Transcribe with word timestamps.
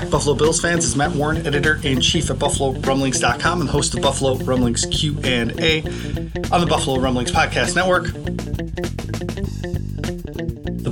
Back, 0.00 0.10
Buffalo 0.10 0.34
Bills 0.34 0.60
fans. 0.60 0.84
It's 0.84 0.94
Matt 0.94 1.12
Warren, 1.12 1.46
editor 1.46 1.80
in 1.82 2.02
chief 2.02 2.30
at 2.30 2.36
BuffaloRumblings.com 2.36 3.60
and 3.62 3.70
host 3.70 3.94
of 3.94 4.02
Buffalo 4.02 4.36
Rumblings 4.36 4.84
Q 4.90 5.18
and 5.24 5.58
A 5.58 5.82
on 6.52 6.60
the 6.60 6.66
Buffalo 6.68 7.00
Rumblings 7.00 7.32
Podcast 7.32 7.74
Network. 7.76 8.55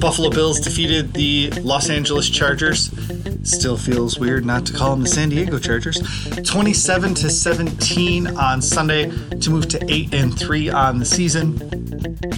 Buffalo 0.04 0.28
Bills 0.28 0.60
defeated 0.60 1.14
the 1.14 1.48
Los 1.62 1.88
Angeles 1.88 2.28
Chargers. 2.28 2.90
Still 3.42 3.78
feels 3.78 4.18
weird 4.18 4.44
not 4.44 4.66
to 4.66 4.74
call 4.74 4.90
them 4.90 5.00
the 5.00 5.08
San 5.08 5.30
Diego 5.30 5.58
Chargers. 5.58 5.98
27 6.42 7.14
to 7.14 7.30
17 7.30 8.26
on 8.36 8.60
Sunday 8.60 9.10
to 9.38 9.48
move 9.48 9.66
to 9.68 9.82
8 9.90 10.12
and 10.12 10.38
3 10.38 10.68
on 10.68 10.98
the 10.98 11.06
season. 11.06 11.54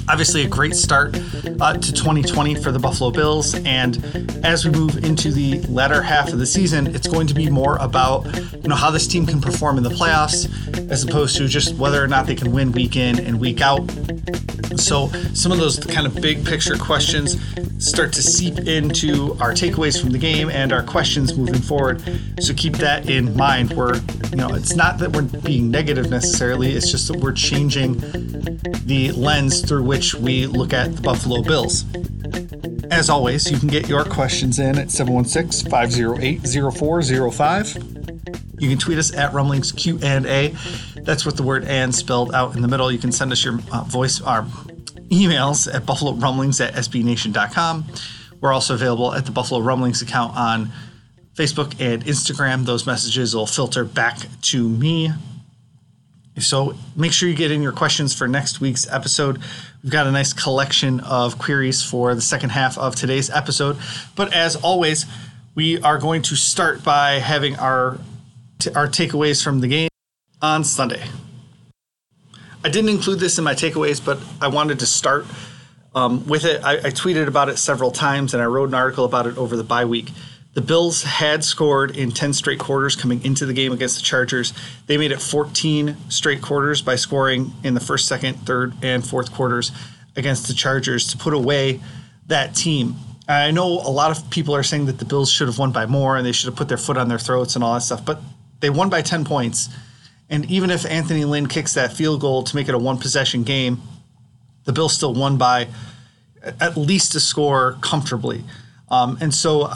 Obviously, 0.08 0.44
a 0.44 0.48
great 0.48 0.76
start 0.76 1.16
uh, 1.60 1.72
to 1.72 1.92
2020 1.92 2.54
for 2.54 2.70
the 2.70 2.78
Buffalo 2.78 3.10
Bills. 3.10 3.56
And 3.64 3.96
as 4.44 4.64
we 4.64 4.70
move 4.70 5.02
into 5.04 5.32
the 5.32 5.60
latter 5.62 6.02
half 6.02 6.32
of 6.32 6.38
the 6.38 6.46
season, 6.46 6.86
it's 6.94 7.08
going 7.08 7.26
to 7.26 7.34
be 7.34 7.50
more 7.50 7.78
about 7.78 8.32
you 8.62 8.68
know 8.68 8.76
how 8.76 8.92
this 8.92 9.08
team 9.08 9.26
can 9.26 9.40
perform 9.40 9.76
in 9.76 9.82
the 9.82 9.90
playoffs, 9.90 10.48
as 10.88 11.02
opposed 11.02 11.36
to 11.38 11.48
just 11.48 11.74
whether 11.74 12.00
or 12.00 12.06
not 12.06 12.28
they 12.28 12.36
can 12.36 12.52
win 12.52 12.70
week 12.70 12.94
in 12.94 13.18
and 13.18 13.40
week 13.40 13.60
out. 13.60 13.80
So 14.76 15.08
some 15.34 15.52
of 15.52 15.58
those 15.58 15.78
kind 15.78 16.06
of 16.06 16.14
big 16.20 16.44
picture 16.44 16.76
questions 16.76 17.36
start 17.78 18.12
to 18.14 18.22
seep 18.22 18.58
into 18.60 19.36
our 19.40 19.52
takeaways 19.52 20.00
from 20.00 20.10
the 20.10 20.18
game 20.18 20.50
and 20.50 20.72
our 20.72 20.82
questions 20.82 21.36
moving 21.36 21.60
forward. 21.60 22.02
So 22.40 22.54
keep 22.54 22.74
that 22.74 23.08
in 23.08 23.36
mind. 23.36 23.72
We're, 23.72 23.96
you 24.30 24.36
know, 24.36 24.54
it's 24.54 24.74
not 24.74 24.98
that 24.98 25.12
we're 25.12 25.22
being 25.22 25.70
negative 25.70 26.10
necessarily, 26.10 26.72
it's 26.72 26.90
just 26.90 27.08
that 27.08 27.18
we're 27.18 27.32
changing 27.32 27.98
the 28.84 29.12
lens 29.12 29.60
through 29.60 29.82
which 29.84 30.14
we 30.14 30.46
look 30.46 30.72
at 30.72 30.96
the 30.96 31.02
Buffalo 31.02 31.42
Bills. 31.42 31.84
As 32.90 33.10
always, 33.10 33.50
you 33.50 33.58
can 33.58 33.68
get 33.68 33.88
your 33.88 34.04
questions 34.04 34.58
in 34.58 34.78
at 34.78 34.90
716 34.90 35.70
508 35.70 36.40
0405. 36.72 37.96
You 38.58 38.70
can 38.70 38.78
tweet 38.78 38.96
us 38.96 39.14
at 39.14 39.32
Rumblings 39.34 39.72
Q 39.72 39.98
and 40.02 40.24
A. 40.26 40.54
That's 41.02 41.26
with 41.26 41.36
the 41.36 41.42
word 41.42 41.64
"and" 41.64 41.94
spelled 41.94 42.34
out 42.34 42.56
in 42.56 42.62
the 42.62 42.68
middle. 42.68 42.90
You 42.90 42.98
can 42.98 43.12
send 43.12 43.32
us 43.32 43.44
your 43.44 43.58
uh, 43.70 43.82
voice, 43.84 44.20
our 44.22 44.46
emails 45.10 45.72
at 45.72 45.86
Buffalo 45.86 46.12
Rumblings 46.12 46.60
at 46.60 46.74
SBNation.com. 46.74 47.86
We're 48.40 48.52
also 48.52 48.74
available 48.74 49.14
at 49.14 49.24
the 49.26 49.32
Buffalo 49.32 49.60
Rumblings 49.60 50.02
account 50.02 50.36
on 50.36 50.70
Facebook 51.34 51.80
and 51.80 52.04
Instagram. 52.04 52.64
Those 52.64 52.86
messages 52.86 53.34
will 53.34 53.46
filter 53.46 53.84
back 53.84 54.18
to 54.42 54.68
me. 54.68 55.10
So 56.38 56.74
make 56.94 57.12
sure 57.12 57.28
you 57.28 57.34
get 57.34 57.50
in 57.50 57.62
your 57.62 57.72
questions 57.72 58.14
for 58.14 58.28
next 58.28 58.60
week's 58.60 58.86
episode. 58.92 59.40
We've 59.82 59.92
got 59.92 60.06
a 60.06 60.12
nice 60.12 60.32
collection 60.32 61.00
of 61.00 61.38
queries 61.38 61.82
for 61.82 62.14
the 62.14 62.20
second 62.20 62.50
half 62.50 62.76
of 62.76 62.94
today's 62.94 63.30
episode. 63.30 63.78
But 64.16 64.34
as 64.34 64.56
always, 64.56 65.06
we 65.54 65.80
are 65.80 65.98
going 65.98 66.22
to 66.22 66.36
start 66.36 66.84
by 66.84 67.12
having 67.12 67.56
our 67.56 67.98
t- 68.58 68.72
our 68.74 68.86
takeaways 68.86 69.42
from 69.42 69.60
the 69.60 69.68
game 69.68 69.88
on 70.42 70.62
Sunday. 70.64 71.02
I 72.66 72.68
didn't 72.68 72.90
include 72.90 73.20
this 73.20 73.38
in 73.38 73.44
my 73.44 73.54
takeaways, 73.54 74.04
but 74.04 74.18
I 74.40 74.48
wanted 74.48 74.80
to 74.80 74.86
start 74.86 75.24
um, 75.94 76.26
with 76.26 76.44
it. 76.44 76.64
I, 76.64 76.78
I 76.78 76.90
tweeted 76.90 77.28
about 77.28 77.48
it 77.48 77.58
several 77.58 77.92
times, 77.92 78.34
and 78.34 78.42
I 78.42 78.46
wrote 78.46 78.70
an 78.70 78.74
article 78.74 79.04
about 79.04 79.28
it 79.28 79.38
over 79.38 79.56
the 79.56 79.62
bye 79.62 79.84
week. 79.84 80.10
The 80.54 80.62
Bills 80.62 81.04
had 81.04 81.44
scored 81.44 81.96
in 81.96 82.10
10 82.10 82.32
straight 82.32 82.58
quarters 82.58 82.96
coming 82.96 83.24
into 83.24 83.46
the 83.46 83.52
game 83.52 83.70
against 83.70 83.98
the 83.98 84.02
Chargers. 84.02 84.52
They 84.88 84.96
made 84.96 85.12
it 85.12 85.22
14 85.22 85.96
straight 86.08 86.42
quarters 86.42 86.82
by 86.82 86.96
scoring 86.96 87.52
in 87.62 87.74
the 87.74 87.80
first, 87.80 88.08
second, 88.08 88.34
third, 88.44 88.74
and 88.82 89.06
fourth 89.06 89.32
quarters 89.32 89.70
against 90.16 90.48
the 90.48 90.54
Chargers 90.54 91.06
to 91.12 91.18
put 91.18 91.34
away 91.34 91.78
that 92.26 92.56
team. 92.56 92.96
I 93.28 93.52
know 93.52 93.68
a 93.68 93.92
lot 93.92 94.10
of 94.10 94.28
people 94.28 94.56
are 94.56 94.64
saying 94.64 94.86
that 94.86 94.98
the 94.98 95.04
Bills 95.04 95.30
should 95.30 95.46
have 95.46 95.60
won 95.60 95.70
by 95.70 95.86
more 95.86 96.16
and 96.16 96.26
they 96.26 96.32
should 96.32 96.46
have 96.46 96.56
put 96.56 96.66
their 96.66 96.78
foot 96.78 96.96
on 96.96 97.08
their 97.08 97.20
throats 97.20 97.54
and 97.54 97.62
all 97.62 97.74
that 97.74 97.82
stuff, 97.82 98.04
but 98.04 98.20
they 98.58 98.70
won 98.70 98.88
by 98.88 99.02
10 99.02 99.24
points. 99.24 99.68
And 100.28 100.44
even 100.50 100.70
if 100.70 100.84
Anthony 100.84 101.24
Lynn 101.24 101.46
kicks 101.46 101.74
that 101.74 101.92
field 101.92 102.20
goal 102.20 102.42
to 102.44 102.56
make 102.56 102.68
it 102.68 102.74
a 102.74 102.78
one 102.78 102.98
possession 102.98 103.44
game, 103.44 103.80
the 104.64 104.72
Bills 104.72 104.92
still 104.92 105.14
won 105.14 105.38
by 105.38 105.68
at 106.60 106.76
least 106.76 107.14
a 107.14 107.20
score 107.20 107.76
comfortably. 107.80 108.44
Um, 108.88 109.18
and 109.20 109.34
so 109.34 109.70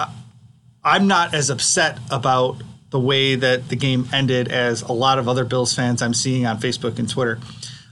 I'm 0.84 1.06
not 1.06 1.34
as 1.34 1.50
upset 1.50 1.98
about 2.10 2.62
the 2.90 3.00
way 3.00 3.36
that 3.36 3.68
the 3.68 3.76
game 3.76 4.08
ended 4.12 4.48
as 4.48 4.82
a 4.82 4.92
lot 4.92 5.18
of 5.18 5.28
other 5.28 5.44
Bills 5.44 5.74
fans 5.74 6.02
I'm 6.02 6.14
seeing 6.14 6.46
on 6.46 6.58
Facebook 6.58 6.98
and 6.98 7.08
Twitter. 7.08 7.38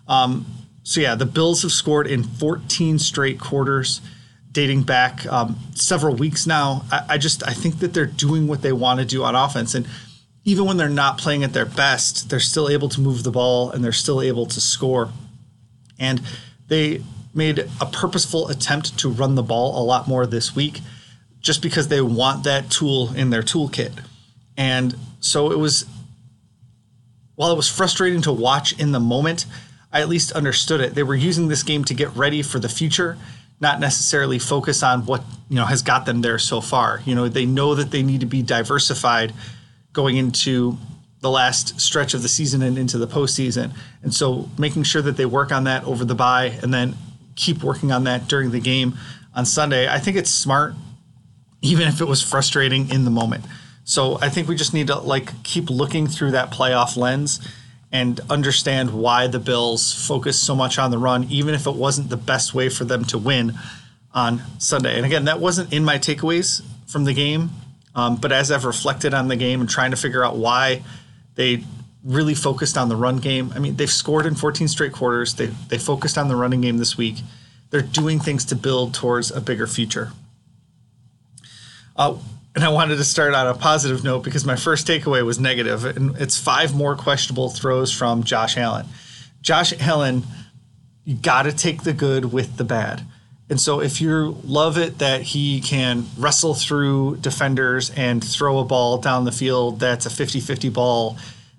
Um, 0.08 0.46
so 0.82 1.00
yeah, 1.00 1.14
the 1.14 1.26
Bills 1.26 1.62
have 1.62 1.72
scored 1.72 2.06
in 2.06 2.24
14 2.24 2.98
straight 2.98 3.38
quarters, 3.38 4.00
dating 4.50 4.82
back 4.82 5.26
um, 5.26 5.56
several 5.74 6.16
weeks 6.16 6.46
now. 6.46 6.84
I, 6.90 7.04
I, 7.10 7.18
just 7.18 7.46
I 7.46 7.52
think 7.52 7.78
that 7.80 7.94
they're 7.94 8.06
doing 8.06 8.48
what 8.48 8.62
they 8.62 8.72
want 8.72 8.98
to 8.98 9.06
do 9.06 9.22
on 9.22 9.36
offense, 9.36 9.74
and 9.74 9.86
even 10.48 10.64
when 10.64 10.78
they're 10.78 10.88
not 10.88 11.18
playing 11.18 11.44
at 11.44 11.52
their 11.52 11.66
best, 11.66 12.30
they're 12.30 12.40
still 12.40 12.70
able 12.70 12.88
to 12.88 13.02
move 13.02 13.22
the 13.22 13.30
ball 13.30 13.70
and 13.70 13.84
they're 13.84 13.92
still 13.92 14.22
able 14.22 14.46
to 14.46 14.62
score. 14.62 15.10
And 15.98 16.22
they 16.68 17.02
made 17.34 17.68
a 17.82 17.84
purposeful 17.84 18.48
attempt 18.48 18.98
to 19.00 19.10
run 19.10 19.34
the 19.34 19.42
ball 19.42 19.78
a 19.78 19.84
lot 19.84 20.08
more 20.08 20.26
this 20.26 20.56
week 20.56 20.80
just 21.40 21.60
because 21.60 21.88
they 21.88 22.00
want 22.00 22.44
that 22.44 22.70
tool 22.70 23.12
in 23.14 23.28
their 23.28 23.42
toolkit. 23.42 23.92
And 24.56 24.96
so 25.20 25.52
it 25.52 25.58
was, 25.58 25.84
while 27.34 27.52
it 27.52 27.56
was 27.56 27.68
frustrating 27.68 28.22
to 28.22 28.32
watch 28.32 28.72
in 28.80 28.92
the 28.92 29.00
moment, 29.00 29.44
I 29.92 30.00
at 30.00 30.08
least 30.08 30.32
understood 30.32 30.80
it. 30.80 30.94
They 30.94 31.02
were 31.02 31.14
using 31.14 31.48
this 31.48 31.62
game 31.62 31.84
to 31.84 31.94
get 31.94 32.08
ready 32.16 32.40
for 32.40 32.58
the 32.58 32.70
future, 32.70 33.18
not 33.60 33.80
necessarily 33.80 34.38
focus 34.38 34.82
on 34.82 35.04
what, 35.04 35.22
you 35.50 35.56
know, 35.56 35.66
has 35.66 35.82
got 35.82 36.06
them 36.06 36.22
there 36.22 36.38
so 36.38 36.62
far. 36.62 37.02
You 37.04 37.14
know, 37.14 37.28
they 37.28 37.44
know 37.44 37.74
that 37.74 37.90
they 37.90 38.02
need 38.02 38.20
to 38.20 38.26
be 38.26 38.40
diversified 38.40 39.34
going 39.92 40.16
into 40.16 40.78
the 41.20 41.30
last 41.30 41.80
stretch 41.80 42.14
of 42.14 42.22
the 42.22 42.28
season 42.28 42.62
and 42.62 42.78
into 42.78 42.98
the 42.98 43.06
postseason. 43.06 43.72
And 44.02 44.14
so 44.14 44.48
making 44.56 44.84
sure 44.84 45.02
that 45.02 45.16
they 45.16 45.26
work 45.26 45.50
on 45.50 45.64
that 45.64 45.84
over 45.84 46.04
the 46.04 46.14
bye 46.14 46.58
and 46.62 46.72
then 46.72 46.94
keep 47.34 47.62
working 47.62 47.90
on 47.90 48.04
that 48.04 48.28
during 48.28 48.50
the 48.50 48.60
game 48.60 48.94
on 49.34 49.44
Sunday, 49.44 49.88
I 49.88 49.98
think 49.98 50.16
it's 50.16 50.30
smart 50.30 50.74
even 51.60 51.88
if 51.88 52.00
it 52.00 52.06
was 52.06 52.22
frustrating 52.22 52.90
in 52.90 53.04
the 53.04 53.10
moment. 53.10 53.44
So 53.84 54.18
I 54.20 54.28
think 54.28 54.48
we 54.48 54.54
just 54.54 54.74
need 54.74 54.88
to 54.88 54.98
like 54.98 55.42
keep 55.42 55.70
looking 55.70 56.06
through 56.06 56.32
that 56.32 56.50
playoff 56.50 56.96
lens 56.96 57.40
and 57.90 58.20
understand 58.28 58.90
why 58.90 59.26
the 59.26 59.38
Bills 59.38 59.94
focus 60.06 60.38
so 60.38 60.54
much 60.54 60.78
on 60.78 60.90
the 60.90 60.98
run, 60.98 61.24
even 61.24 61.54
if 61.54 61.66
it 61.66 61.74
wasn't 61.74 62.10
the 62.10 62.16
best 62.16 62.54
way 62.54 62.68
for 62.68 62.84
them 62.84 63.04
to 63.06 63.18
win 63.18 63.54
on 64.12 64.42
Sunday. 64.58 64.96
And 64.96 65.06
again, 65.06 65.24
that 65.24 65.40
wasn't 65.40 65.72
in 65.72 65.84
my 65.84 65.98
takeaways 65.98 66.62
from 66.86 67.04
the 67.04 67.14
game, 67.14 67.50
um, 67.94 68.16
but 68.16 68.32
as 68.32 68.50
I've 68.50 68.64
reflected 68.64 69.14
on 69.14 69.28
the 69.28 69.36
game 69.36 69.60
and 69.60 69.68
trying 69.68 69.90
to 69.90 69.96
figure 69.96 70.24
out 70.24 70.36
why 70.36 70.82
they 71.34 71.64
really 72.04 72.34
focused 72.34 72.78
on 72.78 72.88
the 72.88 72.96
run 72.96 73.18
game. 73.18 73.52
I 73.54 73.58
mean, 73.58 73.76
they've 73.76 73.90
scored 73.90 74.26
in 74.26 74.34
14 74.34 74.68
straight 74.68 74.92
quarters. 74.92 75.34
They 75.34 75.46
they 75.46 75.78
focused 75.78 76.16
on 76.16 76.28
the 76.28 76.36
running 76.36 76.60
game 76.60 76.78
this 76.78 76.96
week. 76.96 77.16
They're 77.70 77.82
doing 77.82 78.18
things 78.18 78.44
to 78.46 78.56
build 78.56 78.94
towards 78.94 79.30
a 79.30 79.40
bigger 79.40 79.66
future. 79.66 80.12
Uh, 81.96 82.16
and 82.54 82.64
I 82.64 82.70
wanted 82.70 82.96
to 82.96 83.04
start 83.04 83.34
on 83.34 83.46
a 83.46 83.54
positive 83.54 84.02
note 84.02 84.24
because 84.24 84.44
my 84.44 84.56
first 84.56 84.86
takeaway 84.86 85.24
was 85.24 85.38
negative, 85.38 85.84
and 85.84 86.16
it's 86.16 86.38
five 86.38 86.74
more 86.74 86.96
questionable 86.96 87.50
throws 87.50 87.92
from 87.92 88.24
Josh 88.24 88.56
Allen. 88.56 88.86
Josh 89.42 89.72
Allen, 89.80 90.24
you 91.04 91.14
got 91.14 91.42
to 91.42 91.52
take 91.52 91.82
the 91.82 91.92
good 91.92 92.32
with 92.32 92.56
the 92.56 92.64
bad. 92.64 93.02
And 93.50 93.60
so 93.60 93.80
if 93.80 94.00
you 94.00 94.36
love 94.44 94.76
it 94.76 94.98
that 94.98 95.22
he 95.22 95.60
can 95.60 96.06
wrestle 96.18 96.54
through 96.54 97.16
defenders 97.16 97.90
and 97.90 98.22
throw 98.22 98.58
a 98.58 98.64
ball 98.64 98.98
down 98.98 99.24
the 99.24 99.32
field 99.32 99.80
that's 99.80 100.04
a 100.04 100.10
50-50 100.10 100.72
ball 100.72 101.16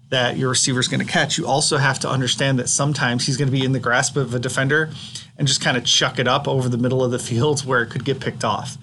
that 0.10 0.38
your 0.38 0.50
receiver 0.50 0.80
is 0.80 0.88
going 0.88 1.06
to 1.06 1.12
catch, 1.12 1.38
you 1.38 1.48
also 1.48 1.78
have 1.78 2.00
to 2.00 2.10
understand 2.10 2.60
that 2.60 2.70
sometimes 2.70 3.26
he's 3.26 3.38
going 3.38 3.48
to 3.48 3.52
be 3.52 3.66
in 3.66 3.72
the 3.72 3.80
grasp 3.80 4.18
of 4.18 4.34
a 4.34 4.40
defender 4.40 4.92
and 5.38 5.48
just 5.48 5.62
kind 5.62 5.78
of 5.78 5.86
chuck 5.86 6.20
it 6.20 6.28
up 6.28 6.48
over 6.48 6.70
the 6.70 6.78
middle 6.78 7.04
of 7.04 7.12
the 7.12 7.20
field 7.20 7.66
where 7.66 7.82
it 7.82 7.90
could 7.90 8.06
get 8.06 8.20
picked 8.20 8.44
off. 8.44 8.78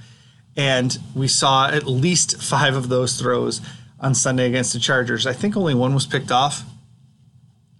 And 0.56 0.98
we 1.14 1.28
saw 1.28 1.68
at 1.68 1.86
least 1.86 2.42
five 2.42 2.74
of 2.74 2.88
those 2.88 3.20
throws 3.20 3.60
on 4.00 4.14
Sunday 4.14 4.46
against 4.46 4.72
the 4.72 4.78
Chargers. 4.78 5.26
I 5.26 5.32
think 5.32 5.56
only 5.56 5.74
one 5.74 5.94
was 5.94 6.06
picked 6.06 6.32
off. 6.32 6.64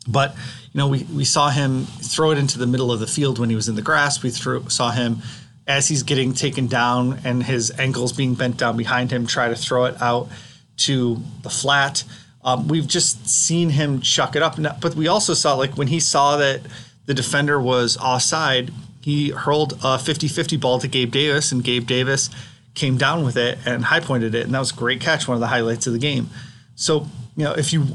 But, 0.08 0.34
you 0.34 0.78
know, 0.78 0.88
we, 0.88 1.04
we 1.04 1.24
saw 1.24 1.50
him 1.50 1.84
throw 1.84 2.30
it 2.30 2.38
into 2.38 2.58
the 2.58 2.66
middle 2.66 2.92
of 2.92 3.00
the 3.00 3.06
field 3.06 3.38
when 3.38 3.50
he 3.50 3.56
was 3.56 3.68
in 3.68 3.74
the 3.74 3.82
grass. 3.82 4.22
We 4.22 4.30
threw, 4.30 4.68
saw 4.68 4.90
him 4.90 5.18
as 5.66 5.88
he's 5.88 6.02
getting 6.02 6.32
taken 6.32 6.68
down 6.68 7.20
and 7.24 7.42
his 7.42 7.72
ankles 7.78 8.12
being 8.12 8.34
bent 8.34 8.56
down 8.56 8.76
behind 8.76 9.10
him, 9.10 9.26
try 9.26 9.48
to 9.48 9.56
throw 9.56 9.86
it 9.86 10.00
out 10.00 10.28
to 10.76 11.18
the 11.42 11.50
flat. 11.50 12.04
Um, 12.44 12.68
we've 12.68 12.86
just 12.86 13.28
seen 13.28 13.70
him 13.70 14.00
chuck 14.00 14.36
it 14.36 14.42
up. 14.42 14.56
But 14.80 14.94
we 14.94 15.08
also 15.08 15.34
saw, 15.34 15.54
like, 15.54 15.76
when 15.76 15.88
he 15.88 15.98
saw 15.98 16.36
that 16.36 16.60
the 17.06 17.14
defender 17.14 17.60
was 17.60 17.96
offside, 17.96 18.70
he 19.00 19.30
hurled 19.30 19.78
a 19.82 19.98
50 19.98 20.28
50 20.28 20.56
ball 20.56 20.78
to 20.80 20.88
Gabe 20.88 21.12
Davis, 21.12 21.52
and 21.52 21.62
Gabe 21.62 21.86
Davis 21.86 22.30
came 22.74 22.96
down 22.96 23.24
with 23.24 23.36
it 23.36 23.58
and 23.64 23.84
high 23.84 24.00
pointed 24.00 24.34
it, 24.34 24.44
and 24.44 24.54
that 24.54 24.58
was 24.58 24.72
a 24.72 24.74
great 24.74 25.00
catch, 25.00 25.26
one 25.26 25.36
of 25.36 25.40
the 25.40 25.46
highlights 25.46 25.86
of 25.86 25.92
the 25.92 25.98
game. 25.98 26.28
So 26.74 27.06
you 27.36 27.44
know, 27.44 27.52
if 27.52 27.72
you 27.72 27.86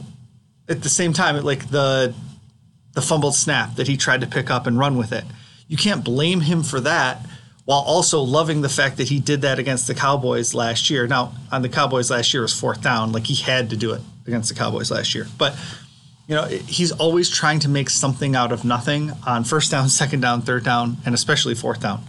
at 0.71 0.83
the 0.83 0.89
same 0.89 1.13
time, 1.13 1.41
like 1.43 1.69
the 1.69 2.13
the 2.93 3.01
fumbled 3.01 3.35
snap 3.35 3.75
that 3.75 3.87
he 3.87 3.95
tried 3.95 4.21
to 4.21 4.27
pick 4.27 4.49
up 4.49 4.67
and 4.67 4.77
run 4.77 4.97
with 4.97 5.13
it, 5.13 5.23
you 5.67 5.77
can't 5.77 6.03
blame 6.03 6.41
him 6.41 6.63
for 6.63 6.79
that. 6.81 7.25
While 7.65 7.81
also 7.81 8.21
loving 8.21 8.61
the 8.61 8.69
fact 8.69 8.97
that 8.97 9.07
he 9.07 9.19
did 9.19 9.41
that 9.41 9.59
against 9.59 9.85
the 9.85 9.93
Cowboys 9.93 10.55
last 10.55 10.89
year. 10.89 11.05
Now, 11.05 11.33
on 11.51 11.61
the 11.61 11.69
Cowboys 11.69 12.09
last 12.09 12.33
year 12.33 12.41
was 12.41 12.59
fourth 12.59 12.81
down, 12.81 13.11
like 13.11 13.27
he 13.27 13.35
had 13.35 13.69
to 13.69 13.77
do 13.77 13.93
it 13.93 14.01
against 14.25 14.49
the 14.49 14.55
Cowboys 14.55 14.89
last 14.89 15.13
year. 15.13 15.27
But 15.37 15.55
you 16.27 16.35
know, 16.35 16.45
he's 16.45 16.91
always 16.91 17.29
trying 17.29 17.59
to 17.59 17.69
make 17.69 17.89
something 17.89 18.35
out 18.35 18.51
of 18.51 18.65
nothing 18.65 19.11
on 19.27 19.43
first 19.43 19.69
down, 19.69 19.89
second 20.01 20.21
down, 20.21 20.41
third 20.41 20.63
down, 20.63 20.97
and 21.05 21.13
especially 21.13 21.55
fourth 21.55 21.81
down. 21.81 22.03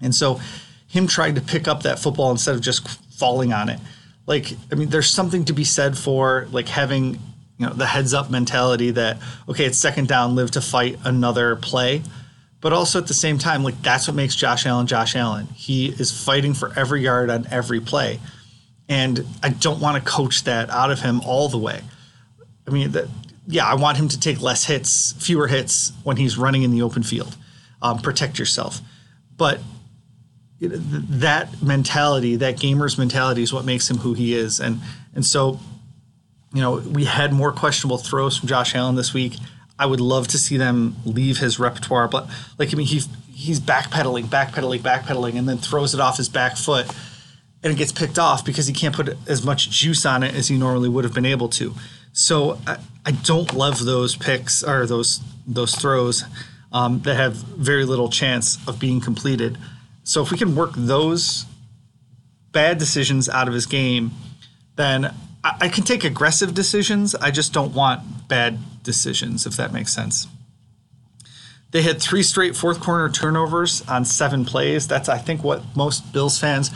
And 0.00 0.14
so 0.14 0.40
him 0.86 1.06
trying 1.06 1.34
to 1.34 1.40
pick 1.40 1.68
up 1.68 1.82
that 1.82 1.98
football 1.98 2.30
instead 2.30 2.54
of 2.54 2.60
just 2.60 2.86
falling 3.14 3.52
on 3.52 3.68
it. 3.68 3.80
Like, 4.26 4.52
I 4.70 4.74
mean, 4.74 4.90
there's 4.90 5.10
something 5.10 5.44
to 5.46 5.52
be 5.52 5.64
said 5.64 5.96
for 5.96 6.46
like 6.50 6.68
having, 6.68 7.18
you 7.58 7.66
know, 7.66 7.72
the 7.72 7.86
heads 7.86 8.14
up 8.14 8.30
mentality 8.30 8.92
that, 8.92 9.18
okay, 9.48 9.64
it's 9.64 9.78
second 9.78 10.08
down, 10.08 10.34
live 10.34 10.52
to 10.52 10.60
fight 10.60 10.98
another 11.04 11.56
play. 11.56 12.02
But 12.60 12.72
also 12.72 12.98
at 12.98 13.06
the 13.06 13.14
same 13.14 13.38
time, 13.38 13.62
like 13.62 13.80
that's 13.82 14.08
what 14.08 14.14
makes 14.14 14.34
Josh 14.34 14.66
Allen 14.66 14.86
Josh 14.86 15.14
Allen. 15.14 15.46
He 15.54 15.88
is 15.88 16.10
fighting 16.24 16.54
for 16.54 16.72
every 16.76 17.02
yard 17.02 17.30
on 17.30 17.46
every 17.50 17.80
play. 17.80 18.20
And 18.88 19.26
I 19.42 19.50
don't 19.50 19.80
want 19.80 20.02
to 20.02 20.10
coach 20.10 20.44
that 20.44 20.70
out 20.70 20.90
of 20.90 21.00
him 21.00 21.20
all 21.20 21.48
the 21.48 21.58
way. 21.58 21.82
I 22.66 22.70
mean, 22.70 22.92
that, 22.92 23.06
yeah, 23.46 23.66
I 23.66 23.74
want 23.74 23.98
him 23.98 24.08
to 24.08 24.18
take 24.18 24.40
less 24.40 24.64
hits, 24.64 25.12
fewer 25.12 25.46
hits 25.46 25.92
when 26.04 26.16
he's 26.16 26.38
running 26.38 26.62
in 26.62 26.70
the 26.70 26.82
open 26.82 27.02
field. 27.02 27.36
Um, 27.82 27.98
protect 27.98 28.38
yourself. 28.38 28.80
But 29.36 29.60
that 30.60 31.62
mentality, 31.62 32.36
that 32.36 32.58
gamer's 32.58 32.98
mentality, 32.98 33.42
is 33.42 33.52
what 33.52 33.64
makes 33.64 33.88
him 33.88 33.98
who 33.98 34.14
he 34.14 34.34
is. 34.34 34.58
And 34.58 34.80
and 35.14 35.24
so, 35.24 35.60
you 36.52 36.62
know, 36.62 36.76
we 36.76 37.04
had 37.04 37.32
more 37.32 37.52
questionable 37.52 37.98
throws 37.98 38.36
from 38.36 38.48
Josh 38.48 38.74
Allen 38.74 38.94
this 38.94 39.12
week. 39.12 39.34
I 39.78 39.86
would 39.86 40.00
love 40.00 40.28
to 40.28 40.38
see 40.38 40.56
them 40.56 40.96
leave 41.04 41.38
his 41.38 41.58
repertoire, 41.58 42.08
but 42.08 42.28
like 42.58 42.72
I 42.72 42.76
mean, 42.76 42.86
he's 42.86 43.08
he's 43.30 43.60
backpedaling, 43.60 44.24
backpedaling, 44.24 44.80
backpedaling, 44.80 45.38
and 45.38 45.48
then 45.48 45.58
throws 45.58 45.94
it 45.94 46.00
off 46.00 46.16
his 46.16 46.28
back 46.28 46.56
foot, 46.56 46.86
and 47.62 47.72
it 47.72 47.76
gets 47.76 47.92
picked 47.92 48.18
off 48.18 48.44
because 48.44 48.66
he 48.66 48.72
can't 48.72 48.94
put 48.94 49.16
as 49.28 49.44
much 49.44 49.70
juice 49.70 50.04
on 50.04 50.22
it 50.22 50.34
as 50.34 50.48
he 50.48 50.58
normally 50.58 50.88
would 50.88 51.04
have 51.04 51.14
been 51.14 51.26
able 51.26 51.48
to. 51.50 51.74
So 52.12 52.58
I, 52.66 52.78
I 53.06 53.12
don't 53.12 53.54
love 53.54 53.84
those 53.84 54.16
picks 54.16 54.64
or 54.64 54.86
those 54.86 55.20
those 55.46 55.74
throws 55.74 56.24
um, 56.72 57.00
that 57.02 57.14
have 57.14 57.34
very 57.34 57.84
little 57.84 58.08
chance 58.08 58.58
of 58.66 58.80
being 58.80 59.00
completed. 59.00 59.56
So 60.02 60.22
if 60.22 60.32
we 60.32 60.38
can 60.38 60.56
work 60.56 60.72
those 60.74 61.44
bad 62.50 62.78
decisions 62.78 63.28
out 63.28 63.46
of 63.46 63.54
his 63.54 63.66
game, 63.66 64.10
then 64.76 65.14
I, 65.44 65.68
can 65.68 65.84
take 65.84 66.04
aggressive 66.04 66.52
decisions. 66.54 67.14
I 67.14 67.30
just 67.30 67.52
don't 67.52 67.72
want 67.74 68.28
bad 68.28 68.58
decisions, 68.82 69.46
if 69.46 69.56
that 69.56 69.72
makes 69.72 69.92
sense. 69.92 70.26
They 71.70 71.82
had 71.82 72.00
three 72.00 72.22
straight 72.22 72.56
fourth 72.56 72.80
corner 72.80 73.08
turnovers 73.08 73.82
on 73.88 74.04
seven 74.04 74.44
plays. 74.44 74.88
That's, 74.88 75.08
I 75.08 75.18
think, 75.18 75.44
what 75.44 75.62
most 75.76 76.12
Bills 76.12 76.38
fans 76.38 76.70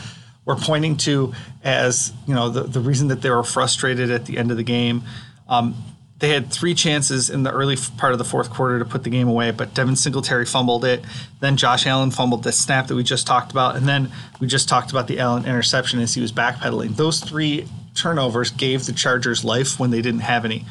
were 0.45 0.55
pointing 0.55 0.97
to 0.97 1.33
as 1.63 2.13
you 2.27 2.35
know 2.35 2.49
the, 2.49 2.63
the 2.63 2.79
reason 2.79 3.07
that 3.07 3.21
they 3.21 3.29
were 3.29 3.43
frustrated 3.43 4.11
at 4.11 4.25
the 4.25 4.37
end 4.37 4.51
of 4.51 4.57
the 4.57 4.63
game. 4.63 5.03
Um, 5.47 5.75
they 6.19 6.29
had 6.29 6.53
three 6.53 6.73
chances 6.73 7.29
in 7.29 7.43
the 7.43 7.51
early 7.51 7.75
part 7.97 8.13
of 8.13 8.17
the 8.17 8.23
fourth 8.23 8.49
quarter 8.49 8.79
to 8.79 8.85
put 8.85 9.03
the 9.03 9.09
game 9.09 9.27
away, 9.27 9.51
but 9.51 9.73
Devin 9.73 9.95
Singletary 9.95 10.45
fumbled 10.45 10.85
it. 10.85 11.03
Then 11.41 11.57
Josh 11.57 11.85
Allen 11.85 12.11
fumbled 12.11 12.43
the 12.43 12.51
snap 12.51 12.87
that 12.87 12.95
we 12.95 13.03
just 13.03 13.27
talked 13.27 13.51
about, 13.51 13.75
and 13.75 13.87
then 13.87 14.09
we 14.39 14.47
just 14.47 14.69
talked 14.69 14.91
about 14.91 15.07
the 15.07 15.19
Allen 15.19 15.45
interception 15.45 15.99
as 15.99 16.13
he 16.13 16.21
was 16.21 16.31
backpedaling. 16.31 16.95
Those 16.95 17.19
three 17.19 17.67
turnovers 17.95 18.51
gave 18.51 18.85
the 18.85 18.93
Chargers 18.93 19.43
life 19.43 19.79
when 19.79 19.91
they 19.91 20.01
didn't 20.01 20.21
have 20.21 20.45
any, 20.45 20.65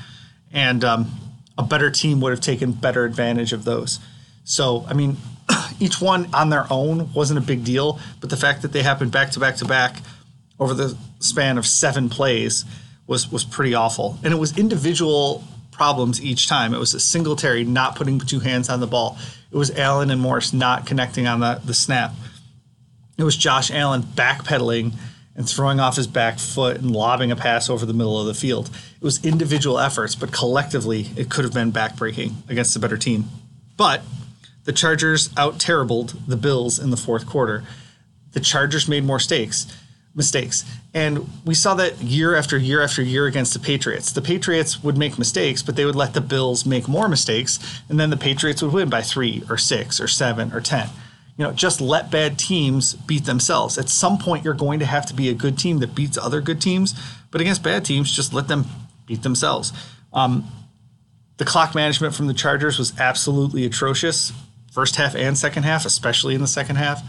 and 0.53 0.85
um, 0.85 1.11
a 1.57 1.63
better 1.63 1.91
team 1.91 2.21
would 2.21 2.31
have 2.31 2.41
taken 2.41 2.73
better 2.73 3.05
advantage 3.05 3.53
of 3.53 3.65
those. 3.65 4.01
So, 4.45 4.85
I 4.89 4.95
mean, 4.95 5.17
each 5.81 6.01
one 6.01 6.29
on 6.35 6.51
their 6.51 6.67
own 6.71 7.13
wasn't 7.13 7.39
a 7.39 7.43
big 7.43 7.65
deal, 7.65 7.99
but 8.21 8.31
the 8.31 8.37
fact 8.37 8.63
that 8.63 8.73
they 8.73 8.83
happened 8.83 9.13
back 9.13 9.31
to 9.33 9.41
back 9.41 9.57
to 9.57 9.65
back 9.65 9.97
over 10.59 10.75
the 10.75 10.97
span 11.21 11.59
of 11.59 11.67
seven 11.67 12.09
plays 12.09 12.65
was 13.07 13.31
was 13.31 13.45
pretty 13.45 13.75
awful. 13.75 14.19
And 14.23 14.33
it 14.33 14.37
was 14.37 14.57
individual 14.59 15.45
problems 15.71 16.23
each 16.23 16.49
time. 16.49 16.75
It 16.75 16.79
was 16.79 16.95
a 16.95 17.01
Singletary 17.01 17.65
not 17.65 17.97
putting 17.97 18.19
two 18.21 18.41
hands 18.41 18.69
on 18.69 18.81
the 18.81 18.87
ball. 18.87 19.19
It 19.51 19.57
was 19.57 19.71
Allen 19.73 20.11
and 20.11 20.21
Morse 20.21 20.53
not 20.53 20.87
connecting 20.87 21.27
on 21.27 21.41
the, 21.41 21.61
the 21.65 21.75
snap. 21.75 22.13
It 23.19 23.25
was 23.25 23.37
Josh 23.37 23.71
Allen 23.71 24.03
backpedaling 24.03 24.95
and 25.35 25.49
throwing 25.49 25.81
off 25.81 25.97
his 25.97 26.07
back 26.07 26.39
foot 26.39 26.77
and 26.77 26.91
lobbing 26.91 27.31
a 27.31 27.37
pass 27.37 27.71
over 27.71 27.87
the 27.87 27.95
middle 27.95 28.21
of 28.21 28.27
the 28.27 28.35
field. 28.35 28.71
It 28.97 29.03
was 29.03 29.25
individual 29.25 29.79
efforts, 29.79 30.15
but 30.15 30.33
collectively 30.33 31.09
it 31.17 31.31
could 31.31 31.45
have 31.45 31.55
been 31.55 31.73
backbreaking 31.73 32.49
against 32.49 32.77
a 32.77 32.79
better 32.79 32.99
team. 32.99 33.25
But 33.77 34.03
the 34.65 34.73
Chargers 34.73 35.31
out 35.37 35.59
terribled 35.59 36.15
the 36.27 36.37
Bills 36.37 36.79
in 36.79 36.91
the 36.91 36.97
fourth 36.97 37.27
quarter. 37.27 37.65
The 38.33 38.41
Chargers 38.41 38.89
made 38.89 39.05
more 39.05 39.17
mistakes 39.17 39.67
mistakes. 40.15 40.65
And 40.95 41.29
we 41.45 41.55
saw 41.55 41.75
that 41.75 42.01
year 42.03 42.37
after 42.37 42.59
year 42.59 42.83
after 42.83 43.03
year 43.03 43.27
against 43.27 43.55
the 43.55 43.59
Patriots. 43.59 44.13
The 44.13 44.23
Patriots 44.23 44.83
would 44.83 44.99
make 44.99 45.19
mistakes, 45.19 45.63
but 45.63 45.77
they 45.77 45.85
would 45.85 45.97
let 45.97 46.15
the 46.15 46.21
Bills 46.21 46.67
make 46.67 46.87
more 46.87 47.09
mistakes, 47.09 47.59
and 47.89 47.99
then 47.99 48.11
the 48.11 48.17
Patriots 48.17 48.63
would 48.63 48.73
win 48.73 48.91
by 48.91 49.03
three 49.03 49.43
or 49.49 49.57
six 49.57 50.01
or 50.01 50.09
seven 50.09 50.53
or 50.53 50.61
10. 50.61 50.89
You 51.37 51.45
know, 51.45 51.53
just 51.53 51.81
let 51.81 52.11
bad 52.11 52.39
teams 52.39 52.95
beat 52.95 53.25
themselves. 53.25 53.79
At 53.79 53.89
some 53.89 54.19
point, 54.19 54.45
you're 54.45 54.55
going 54.55 54.81
to 54.81 54.87
have 54.87 55.07
to 55.07 55.15
be 55.15 55.29
a 55.29 55.35
good 55.35 55.59
team 55.59 55.79
that 55.79 55.95
beats 55.95 56.19
other 56.19 56.41
good 56.41 56.61
teams, 56.61 56.95
but 57.31 57.41
against 57.41 57.63
bad 57.63 57.85
teams, 57.85 58.15
just 58.15 58.33
let 58.35 58.49
them 58.49 58.67
beat 59.07 59.23
themselves. 59.23 59.73
Um, 60.13 60.47
the 61.39 61.45
clock 61.45 61.75
management 61.75 62.15
from 62.15 62.27
the 62.27 62.35
Chargers 62.35 62.79
was 62.79 62.99
absolutely 62.99 63.65
atrocious, 63.65 64.33
first 64.73 64.97
half 64.97 65.17
and 65.17 65.37
second 65.37 65.63
half, 65.63 65.87
especially 65.87 66.35
in 66.35 66.43
the 66.43 66.47
second 66.47 66.77
half 66.77 67.03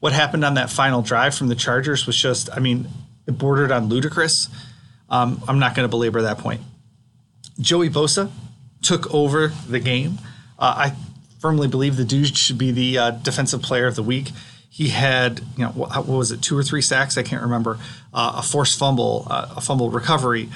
what 0.00 0.12
happened 0.12 0.44
on 0.44 0.54
that 0.54 0.70
final 0.70 1.02
drive 1.02 1.34
from 1.34 1.48
the 1.48 1.54
Chargers 1.54 2.06
was 2.06 2.16
just, 2.16 2.48
I 2.54 2.60
mean, 2.60 2.88
it 3.26 3.38
bordered 3.38 3.72
on 3.72 3.88
ludicrous. 3.88 4.48
Um, 5.08 5.42
I'm 5.48 5.58
not 5.58 5.74
going 5.74 5.84
to 5.84 5.88
belabor 5.88 6.22
that 6.22 6.38
point. 6.38 6.60
Joey 7.58 7.88
Bosa 7.88 8.30
took 8.82 9.12
over 9.14 9.48
the 9.68 9.80
game. 9.80 10.18
Uh, 10.58 10.90
I 10.90 10.96
firmly 11.38 11.68
believe 11.68 11.96
the 11.96 12.04
dude 12.04 12.36
should 12.36 12.58
be 12.58 12.70
the 12.70 12.98
uh, 12.98 13.10
defensive 13.10 13.62
player 13.62 13.86
of 13.86 13.96
the 13.96 14.02
week. 14.02 14.30
He 14.68 14.88
had, 14.88 15.40
you 15.56 15.64
know, 15.64 15.70
what, 15.70 15.90
what 15.96 16.06
was 16.06 16.32
it, 16.32 16.42
two 16.42 16.56
or 16.56 16.62
three 16.62 16.82
sacks? 16.82 17.16
I 17.16 17.22
can't 17.22 17.42
remember. 17.42 17.78
Uh, 18.12 18.34
a 18.36 18.42
forced 18.42 18.78
fumble, 18.78 19.26
uh, 19.30 19.54
a 19.56 19.60
fumble 19.60 19.90
recovery. 19.90 20.50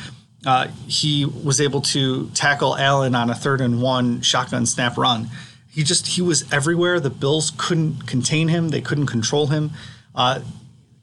Uh, 0.45 0.69
he 0.87 1.25
was 1.25 1.61
able 1.61 1.81
to 1.81 2.29
tackle 2.31 2.77
Allen 2.77 3.15
on 3.15 3.31
a 3.31 3.35
third 3.35 3.61
and 3.61 3.81
one 3.81 4.21
shotgun 4.21 4.67
snap 4.67 4.97
run 4.97 5.31
he 5.71 5.85
just 5.85 6.07
he 6.09 6.23
was 6.23 6.53
everywhere. 6.53 6.99
The 7.01 7.11
Bills 7.11 7.53
couldn't 7.57 8.07
contain 8.07 8.49
him. 8.49 8.71
They 8.71 8.81
couldn't 8.81 9.07
control 9.07 9.47
him. 9.47 9.71
Uh, 10.15 10.41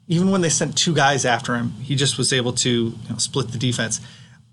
even 0.06 0.30
when 0.30 0.42
they 0.42 0.50
sent 0.50 0.76
two 0.76 0.94
guys 0.94 1.24
after 1.24 1.56
him, 1.56 1.72
he 1.82 1.96
just 1.96 2.18
was 2.18 2.32
able 2.32 2.52
to 2.52 2.70
you 2.70 2.94
know, 3.08 3.16
split 3.16 3.48
the 3.48 3.58
defense. 3.58 4.00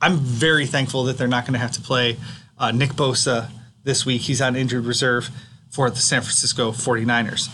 I'm 0.01 0.17
very 0.17 0.65
thankful 0.65 1.03
that 1.05 1.17
they're 1.17 1.27
not 1.27 1.43
going 1.43 1.53
to 1.53 1.59
have 1.59 1.71
to 1.73 1.81
play 1.81 2.17
uh, 2.57 2.71
Nick 2.71 2.91
Bosa 2.91 3.49
this 3.85 4.05
week. 4.05 4.23
He's 4.23 4.41
on 4.41 4.57
injured 4.57 4.83
reserve 4.83 5.29
for 5.69 5.89
the 5.89 5.95
San 5.95 6.21
Francisco 6.21 6.71
49ers. 6.71 7.49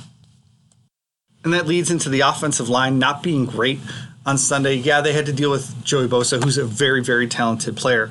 And 1.43 1.53
that 1.53 1.67
leads 1.67 1.91
into 1.91 2.09
the 2.09 2.21
offensive 2.21 2.69
line 2.69 2.97
not 2.97 3.21
being 3.21 3.45
great. 3.45 3.79
on 4.25 4.37
Sunday. 4.37 4.75
Yeah, 4.75 5.01
they 5.01 5.13
had 5.13 5.25
to 5.25 5.33
deal 5.33 5.51
with 5.51 5.83
Joey 5.83 6.07
Bosa, 6.07 6.43
who's 6.43 6.57
a 6.57 6.65
very, 6.65 7.03
very 7.03 7.27
talented 7.27 7.75
player. 7.75 8.09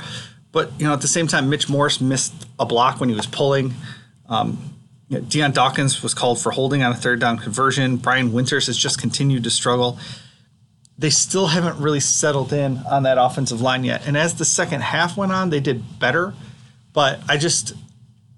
But, 0.53 0.73
you 0.79 0.87
know, 0.87 0.93
at 0.93 1.01
the 1.01 1.09
same 1.09 1.27
time, 1.27 1.49
Mitch 1.49 1.69
Morse 1.69 2.01
missed 2.01 2.47
a 2.59 2.67
block 2.67 2.99
when 2.99 3.09
he 3.09 3.15
was 3.15 3.27
pulling. 3.27 3.75
Um, 4.29 4.75
you 5.09 5.19
know, 5.19 5.25
Dion 5.25 5.53
Dawkins 5.53 6.03
was 6.03 6.15
called 6.15 6.41
for 6.41 6.51
holding 6.51 6.83
on 6.83 6.93
a 6.93 6.97
third 6.97 7.21
down 7.21 7.39
conversion. 7.39 7.97
Brian 7.97 8.33
Winters 8.33 8.67
has 8.67 8.77
just 8.77 9.01
continued 9.01 9.45
to 9.45 9.51
struggle. 9.51 9.99
They 10.99 11.11
still 11.11 11.47
haven't 11.47 11.81
really 11.81 12.01
settled 12.01 12.53
in 12.53 12.79
on 12.79 13.05
that 13.05 13.17
offensive 13.19 13.61
line 13.61 13.85
yet. 13.85 14.07
And 14.07 14.17
as 14.17 14.35
the 14.35 14.45
second 14.45 14.83
half 14.83 15.17
went 15.17 15.33
on, 15.33 15.51
they 15.51 15.61
did 15.61 15.99
better. 15.99 16.35
But 16.93 17.21
I 17.29 17.37
just, 17.37 17.73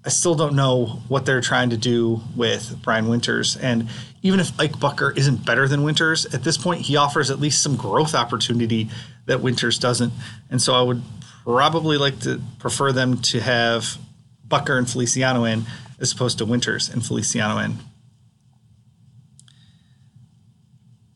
I 0.05 0.09
still 0.09 0.35
don't 0.35 0.55
know 0.55 1.01
what 1.07 1.25
they're 1.25 1.41
trying 1.41 1.69
to 1.69 1.77
do 1.77 2.21
with 2.35 2.77
Brian 2.81 3.07
Winters. 3.07 3.55
And 3.55 3.87
even 4.21 4.39
if 4.39 4.57
Ike 4.59 4.73
Boettger 4.73 5.17
isn't 5.17 5.45
better 5.45 5.67
than 5.67 5.83
Winters, 5.83 6.25
at 6.33 6.43
this 6.43 6.57
point, 6.57 6.81
he 6.81 6.97
offers 6.97 7.31
at 7.31 7.39
least 7.39 7.63
some 7.63 7.77
growth 7.77 8.13
opportunity 8.13 8.89
that 9.27 9.41
Winters 9.41 9.79
doesn't. 9.79 10.11
And 10.49 10.61
so 10.61 10.73
I 10.73 10.81
would 10.81 11.01
probably 11.43 11.97
like 11.97 12.19
to 12.21 12.41
prefer 12.59 12.91
them 12.91 13.21
to 13.21 13.39
have 13.39 13.97
Bucker 14.45 14.77
and 14.77 14.89
Feliciano 14.89 15.45
in 15.45 15.63
as 15.99 16.11
opposed 16.11 16.37
to 16.39 16.45
Winters 16.45 16.89
and 16.89 17.05
Feliciano 17.05 17.57
in. 17.59 17.77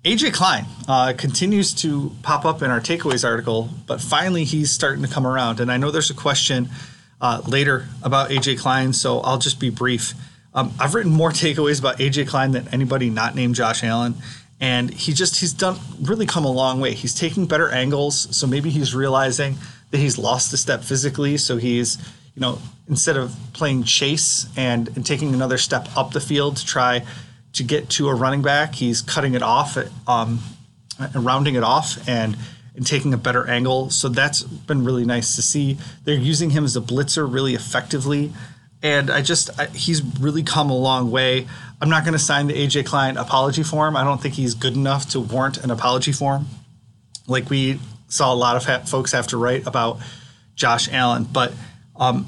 AJ 0.05 0.33
Klein 0.33 0.65
uh, 0.87 1.11
continues 1.17 1.73
to 1.73 2.13
pop 2.21 2.45
up 2.45 2.61
in 2.61 2.71
our 2.71 2.79
takeaways 2.79 3.27
article, 3.27 3.69
but 3.85 3.99
finally 3.99 4.45
he's 4.45 4.71
starting 4.71 5.03
to 5.03 5.09
come 5.09 5.27
around. 5.27 5.59
And 5.59 5.69
I 5.69 5.75
know 5.75 5.91
there's 5.91 6.09
a 6.09 6.13
question 6.13 6.69
uh, 7.21 7.41
later 7.47 7.87
about 8.03 8.29
AJ 8.29 8.59
Klein, 8.59 8.93
so 8.93 9.19
I'll 9.19 9.37
just 9.37 9.59
be 9.59 9.69
brief. 9.69 10.13
Um, 10.53 10.73
I've 10.79 10.95
written 10.95 11.11
more 11.11 11.31
takeaways 11.43 11.79
about 11.79 11.97
AJ 11.99 12.27
Klein 12.27 12.51
than 12.51 12.67
anybody 12.69 13.09
not 13.09 13.35
named 13.35 13.55
Josh 13.55 13.83
Allen, 13.83 14.15
and 14.59 14.89
he 14.89 15.13
just 15.13 15.39
he's 15.39 15.53
done 15.53 15.77
really 16.01 16.25
come 16.25 16.45
a 16.45 16.51
long 16.51 16.79
way. 16.79 16.93
He's 16.93 17.13
taking 17.13 17.45
better 17.45 17.69
angles, 17.69 18.35
so 18.35 18.47
maybe 18.47 18.69
he's 18.69 18.93
realizing 18.95 19.55
that 19.91 19.97
he's 19.97 20.17
lost 20.17 20.53
a 20.53 20.57
step 20.57 20.83
physically, 20.83 21.37
so 21.37 21.57
he's 21.57 21.97
you 22.35 22.41
know 22.41 22.59
instead 22.89 23.17
of 23.17 23.35
playing 23.53 23.83
chase 23.83 24.47
and, 24.55 24.87
and 24.95 25.05
taking 25.05 25.33
another 25.33 25.57
step 25.57 25.87
up 25.97 26.11
the 26.11 26.21
field 26.21 26.55
to 26.57 26.65
try 26.65 27.05
to 27.53 27.63
get 27.63 27.89
to 27.89 28.07
a 28.07 28.15
running 28.15 28.41
back, 28.41 28.75
he's 28.75 29.01
cutting 29.01 29.33
it 29.33 29.41
off 29.41 29.77
um, 30.07 30.39
and 30.99 31.25
rounding 31.25 31.55
it 31.55 31.63
off 31.63 32.07
and 32.07 32.37
and 32.77 32.85
taking 32.85 33.13
a 33.13 33.17
better 33.17 33.49
angle. 33.49 33.89
So 33.89 34.07
that's 34.07 34.43
been 34.43 34.85
really 34.85 35.03
nice 35.03 35.35
to 35.35 35.41
see. 35.41 35.77
They're 36.05 36.15
using 36.15 36.51
him 36.51 36.63
as 36.63 36.77
a 36.77 36.81
blitzer 36.81 37.31
really 37.31 37.55
effectively. 37.55 38.31
And 38.83 39.09
I 39.09 39.23
just, 39.23 39.49
I, 39.59 39.65
he's 39.65 40.03
really 40.19 40.43
come 40.43 40.69
a 40.69 40.77
long 40.77 41.09
way. 41.09 41.47
I'm 41.81 41.89
not 41.89 42.03
going 42.03 42.13
to 42.13 42.19
sign 42.19 42.45
the 42.45 42.53
AJ 42.53 42.85
Klein 42.85 43.17
apology 43.17 43.63
form. 43.63 43.97
I 43.97 44.03
don't 44.03 44.21
think 44.21 44.35
he's 44.35 44.53
good 44.53 44.75
enough 44.75 45.09
to 45.09 45.19
warrant 45.19 45.57
an 45.57 45.71
apology 45.71 46.11
form. 46.11 46.45
Like 47.25 47.49
we 47.49 47.79
saw 48.09 48.31
a 48.31 48.35
lot 48.35 48.55
of 48.55 48.65
ha- 48.65 48.85
folks 48.85 49.11
have 49.11 49.27
to 49.27 49.37
write 49.37 49.65
about 49.65 49.97
Josh 50.53 50.87
Allen. 50.91 51.23
But, 51.23 51.53
um, 51.95 52.27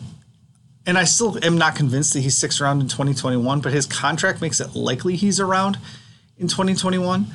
and 0.88 0.98
I 0.98 1.04
still 1.04 1.38
am 1.46 1.60
not 1.60 1.76
convinced 1.76 2.14
that 2.14 2.22
he's 2.22 2.36
six 2.36 2.60
around 2.60 2.82
in 2.82 2.88
2021, 2.88 3.62
but 3.62 3.72
his 3.72 3.86
contract 3.86 4.42
makes 4.42 4.60
it 4.60 4.76
likely 4.76 5.16
he's 5.16 5.40
around 5.40 5.78
in 6.40 6.48
2021 6.48 7.28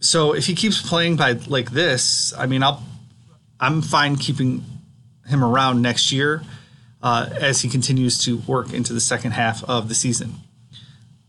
so 0.00 0.34
if 0.34 0.46
he 0.46 0.54
keeps 0.54 0.86
playing 0.86 1.16
by 1.16 1.32
like 1.46 1.70
this, 1.70 2.32
I 2.36 2.46
mean, 2.46 2.62
I'll 2.62 2.82
I'm 3.58 3.82
fine 3.82 4.16
keeping 4.16 4.64
him 5.26 5.42
around 5.42 5.82
next 5.82 6.12
year 6.12 6.42
uh, 7.02 7.28
as 7.40 7.62
he 7.62 7.68
continues 7.68 8.18
to 8.24 8.38
work 8.38 8.72
into 8.72 8.92
the 8.92 9.00
second 9.00 9.32
half 9.32 9.64
of 9.64 9.88
the 9.88 9.94
season. 9.94 10.34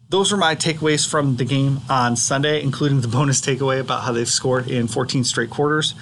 Those 0.10 0.32
are 0.32 0.38
my 0.38 0.56
takeaways 0.56 1.10
from 1.10 1.36
the 1.36 1.46
game 1.46 1.80
on 1.90 2.16
Sunday, 2.16 2.62
including 2.62 3.02
the 3.02 3.08
bonus 3.18 3.42
takeaway 3.42 3.80
about 3.80 4.04
how 4.04 4.12
they've 4.12 4.28
scored 4.28 4.70
in 4.70 4.88
14 4.88 5.24
straight 5.24 5.50
quarters. 5.50 5.96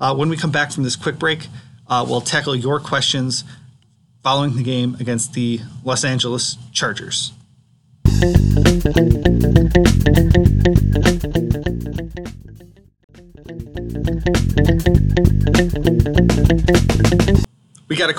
Uh, 0.00 0.14
when 0.14 0.28
we 0.28 0.36
come 0.36 0.50
back 0.50 0.72
from 0.72 0.82
this 0.82 0.96
quick 0.96 1.18
break, 1.18 1.48
uh, 1.86 2.04
we'll 2.08 2.20
tackle 2.20 2.54
your 2.54 2.80
questions 2.80 3.44
following 4.22 4.56
the 4.56 4.62
game 4.62 4.96
against 5.00 5.34
the 5.34 5.60
Los 5.84 6.04
Angeles 6.04 6.56
Chargers. 6.72 7.32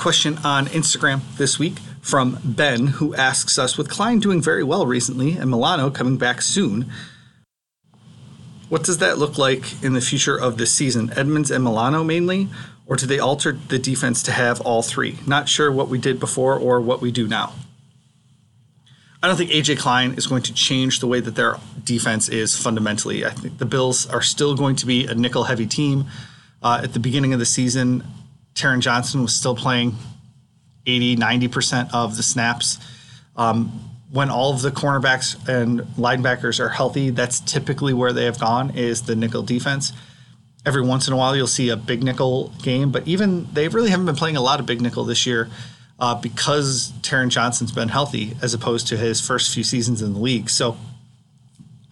Question 0.02 0.38
on 0.38 0.66
Instagram 0.66 1.20
this 1.36 1.60
week 1.60 1.78
from 2.00 2.40
Ben 2.42 2.88
who 2.88 3.14
asks 3.14 3.56
us 3.56 3.78
With 3.78 3.88
Klein 3.88 4.18
doing 4.18 4.42
very 4.42 4.64
well 4.64 4.84
recently 4.84 5.34
and 5.34 5.48
Milano 5.48 5.90
coming 5.90 6.16
back 6.16 6.42
soon, 6.42 6.90
what 8.68 8.82
does 8.82 8.98
that 8.98 9.18
look 9.18 9.38
like 9.38 9.80
in 9.80 9.92
the 9.92 10.00
future 10.00 10.36
of 10.36 10.58
this 10.58 10.74
season? 10.74 11.12
Edmunds 11.14 11.52
and 11.52 11.62
Milano 11.62 12.02
mainly, 12.02 12.48
or 12.84 12.96
do 12.96 13.06
they 13.06 13.20
alter 13.20 13.52
the 13.52 13.78
defense 13.78 14.24
to 14.24 14.32
have 14.32 14.60
all 14.62 14.82
three? 14.82 15.20
Not 15.24 15.48
sure 15.48 15.70
what 15.70 15.86
we 15.86 15.98
did 15.98 16.18
before 16.18 16.58
or 16.58 16.80
what 16.80 17.00
we 17.00 17.12
do 17.12 17.28
now. 17.28 17.52
I 19.22 19.28
don't 19.28 19.36
think 19.36 19.52
AJ 19.52 19.78
Klein 19.78 20.14
is 20.14 20.26
going 20.26 20.42
to 20.42 20.52
change 20.52 20.98
the 20.98 21.06
way 21.06 21.20
that 21.20 21.36
their 21.36 21.58
defense 21.84 22.28
is 22.28 22.56
fundamentally. 22.56 23.24
I 23.24 23.30
think 23.30 23.58
the 23.58 23.66
Bills 23.66 24.06
are 24.06 24.20
still 24.20 24.56
going 24.56 24.74
to 24.74 24.86
be 24.86 25.06
a 25.06 25.14
nickel 25.14 25.44
heavy 25.44 25.66
team. 25.66 26.06
Uh, 26.60 26.80
at 26.82 26.92
the 26.92 27.00
beginning 27.00 27.32
of 27.32 27.40
the 27.40 27.46
season, 27.46 28.04
Taron 28.54 28.80
Johnson 28.80 29.22
was 29.22 29.34
still 29.34 29.56
playing 29.56 29.94
80, 30.86 31.16
90% 31.16 31.90
of 31.92 32.16
the 32.16 32.22
snaps. 32.22 32.78
Um, 33.36 33.90
when 34.10 34.28
all 34.28 34.52
of 34.52 34.60
the 34.60 34.70
cornerbacks 34.70 35.36
and 35.48 35.80
linebackers 35.96 36.60
are 36.60 36.68
healthy, 36.68 37.10
that's 37.10 37.40
typically 37.40 37.94
where 37.94 38.12
they 38.12 38.26
have 38.26 38.38
gone 38.38 38.76
is 38.76 39.02
the 39.02 39.16
nickel 39.16 39.42
defense. 39.42 39.92
Every 40.66 40.82
once 40.82 41.08
in 41.08 41.14
a 41.14 41.16
while, 41.16 41.34
you'll 41.34 41.46
see 41.46 41.70
a 41.70 41.76
big 41.76 42.04
nickel 42.04 42.52
game, 42.62 42.92
but 42.92 43.08
even 43.08 43.48
they 43.52 43.68
really 43.68 43.90
haven't 43.90 44.06
been 44.06 44.16
playing 44.16 44.36
a 44.36 44.42
lot 44.42 44.60
of 44.60 44.66
big 44.66 44.80
nickel 44.80 45.04
this 45.04 45.26
year 45.26 45.48
uh, 45.98 46.14
because 46.14 46.92
Taron 47.00 47.30
Johnson's 47.30 47.72
been 47.72 47.88
healthy 47.88 48.36
as 48.42 48.52
opposed 48.52 48.86
to 48.88 48.96
his 48.96 49.20
first 49.20 49.52
few 49.52 49.64
seasons 49.64 50.02
in 50.02 50.12
the 50.12 50.18
league. 50.18 50.50
So 50.50 50.76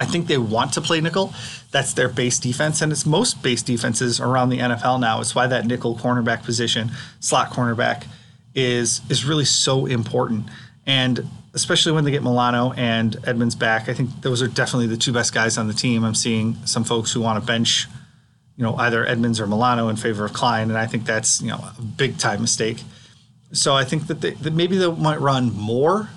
I 0.00 0.06
think 0.06 0.26
they 0.26 0.38
want 0.38 0.72
to 0.72 0.80
play 0.80 1.00
nickel. 1.02 1.34
That's 1.70 1.92
their 1.92 2.08
base 2.08 2.38
defense, 2.38 2.80
and 2.80 2.90
it's 2.90 3.04
most 3.04 3.42
base 3.42 3.62
defenses 3.62 4.18
around 4.18 4.48
the 4.48 4.58
NFL 4.58 4.98
now. 4.98 5.20
It's 5.20 5.34
why 5.34 5.46
that 5.46 5.66
nickel 5.66 5.94
cornerback 5.94 6.42
position, 6.42 6.90
slot 7.20 7.50
cornerback, 7.50 8.06
is 8.54 9.02
is 9.10 9.26
really 9.26 9.44
so 9.44 9.84
important. 9.84 10.46
And 10.86 11.28
especially 11.52 11.92
when 11.92 12.04
they 12.04 12.10
get 12.10 12.22
Milano 12.22 12.72
and 12.72 13.16
Edmunds 13.26 13.54
back, 13.54 13.90
I 13.90 13.94
think 13.94 14.22
those 14.22 14.40
are 14.40 14.48
definitely 14.48 14.86
the 14.86 14.96
two 14.96 15.12
best 15.12 15.34
guys 15.34 15.58
on 15.58 15.68
the 15.68 15.74
team. 15.74 16.02
I'm 16.02 16.14
seeing 16.14 16.56
some 16.64 16.82
folks 16.82 17.12
who 17.12 17.20
want 17.20 17.38
to 17.38 17.46
bench, 17.46 17.86
you 18.56 18.64
know, 18.64 18.74
either 18.76 19.06
Edmunds 19.06 19.38
or 19.38 19.46
Milano 19.46 19.88
in 19.90 19.96
favor 19.96 20.24
of 20.24 20.32
Klein, 20.32 20.70
and 20.70 20.78
I 20.78 20.86
think 20.86 21.04
that's 21.04 21.42
you 21.42 21.48
know 21.48 21.58
a 21.78 21.82
big 21.82 22.16
time 22.16 22.40
mistake. 22.40 22.82
So 23.52 23.74
I 23.74 23.84
think 23.84 24.06
that, 24.06 24.22
they, 24.22 24.30
that 24.30 24.54
maybe 24.54 24.78
they 24.78 24.90
might 24.90 25.20
run 25.20 25.52
more 25.52 26.08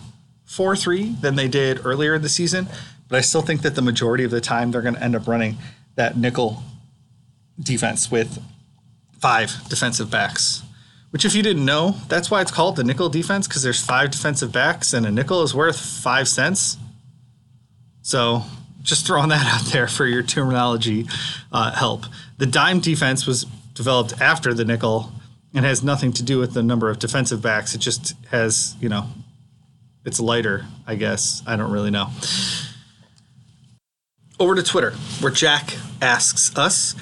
four 0.45 0.75
three 0.77 1.15
than 1.19 1.35
they 1.35 1.49
did 1.49 1.85
earlier 1.85 2.13
in 2.13 2.21
the 2.21 2.29
season 2.29 2.67
but 3.13 3.19
I 3.19 3.21
still 3.21 3.43
think 3.43 3.61
that 3.61 3.75
the 3.75 3.83
majority 3.83 4.23
of 4.23 4.31
the 4.31 4.41
time 4.41 4.71
they're 4.71 4.81
going 4.81 4.95
to 4.95 5.03
end 5.03 5.15
up 5.15 5.27
running 5.27 5.59
that 5.93 6.17
nickel 6.17 6.63
defense 7.59 8.09
with 8.09 8.41
five 9.19 9.55
defensive 9.69 10.09
backs. 10.09 10.63
Which, 11.11 11.23
if 11.23 11.35
you 11.35 11.43
didn't 11.43 11.63
know, 11.63 11.97
that's 12.07 12.31
why 12.31 12.41
it's 12.41 12.49
called 12.49 12.75
the 12.75 12.83
nickel 12.83 13.09
defense 13.09 13.47
because 13.47 13.61
there's 13.61 13.79
five 13.79 14.09
defensive 14.09 14.51
backs 14.51 14.93
and 14.93 15.05
a 15.05 15.11
nickel 15.11 15.43
is 15.43 15.53
worth 15.53 15.79
five 15.79 16.27
cents. 16.27 16.77
So, 18.01 18.45
just 18.81 19.05
throwing 19.05 19.29
that 19.29 19.45
out 19.45 19.71
there 19.71 19.87
for 19.87 20.07
your 20.07 20.23
terminology 20.23 21.05
uh, 21.51 21.71
help. 21.71 22.05
The 22.39 22.47
dime 22.47 22.79
defense 22.79 23.27
was 23.27 23.43
developed 23.75 24.19
after 24.21 24.55
the 24.55 24.65
nickel 24.65 25.11
and 25.53 25.65
has 25.65 25.83
nothing 25.83 26.13
to 26.13 26.23
do 26.23 26.39
with 26.39 26.55
the 26.55 26.63
number 26.63 26.89
of 26.89 26.97
defensive 26.97 27.43
backs. 27.43 27.75
It 27.75 27.77
just 27.77 28.15
has, 28.31 28.75
you 28.81 28.89
know, 28.89 29.05
it's 30.03 30.19
lighter, 30.19 30.65
I 30.87 30.95
guess. 30.95 31.43
I 31.45 31.57
don't 31.57 31.71
really 31.71 31.91
know 31.91 32.09
over 34.43 34.55
to 34.55 34.63
Twitter, 34.63 34.91
where 35.21 35.31
Jack 35.31 35.77
asks 36.01 36.55
us, 36.57 36.95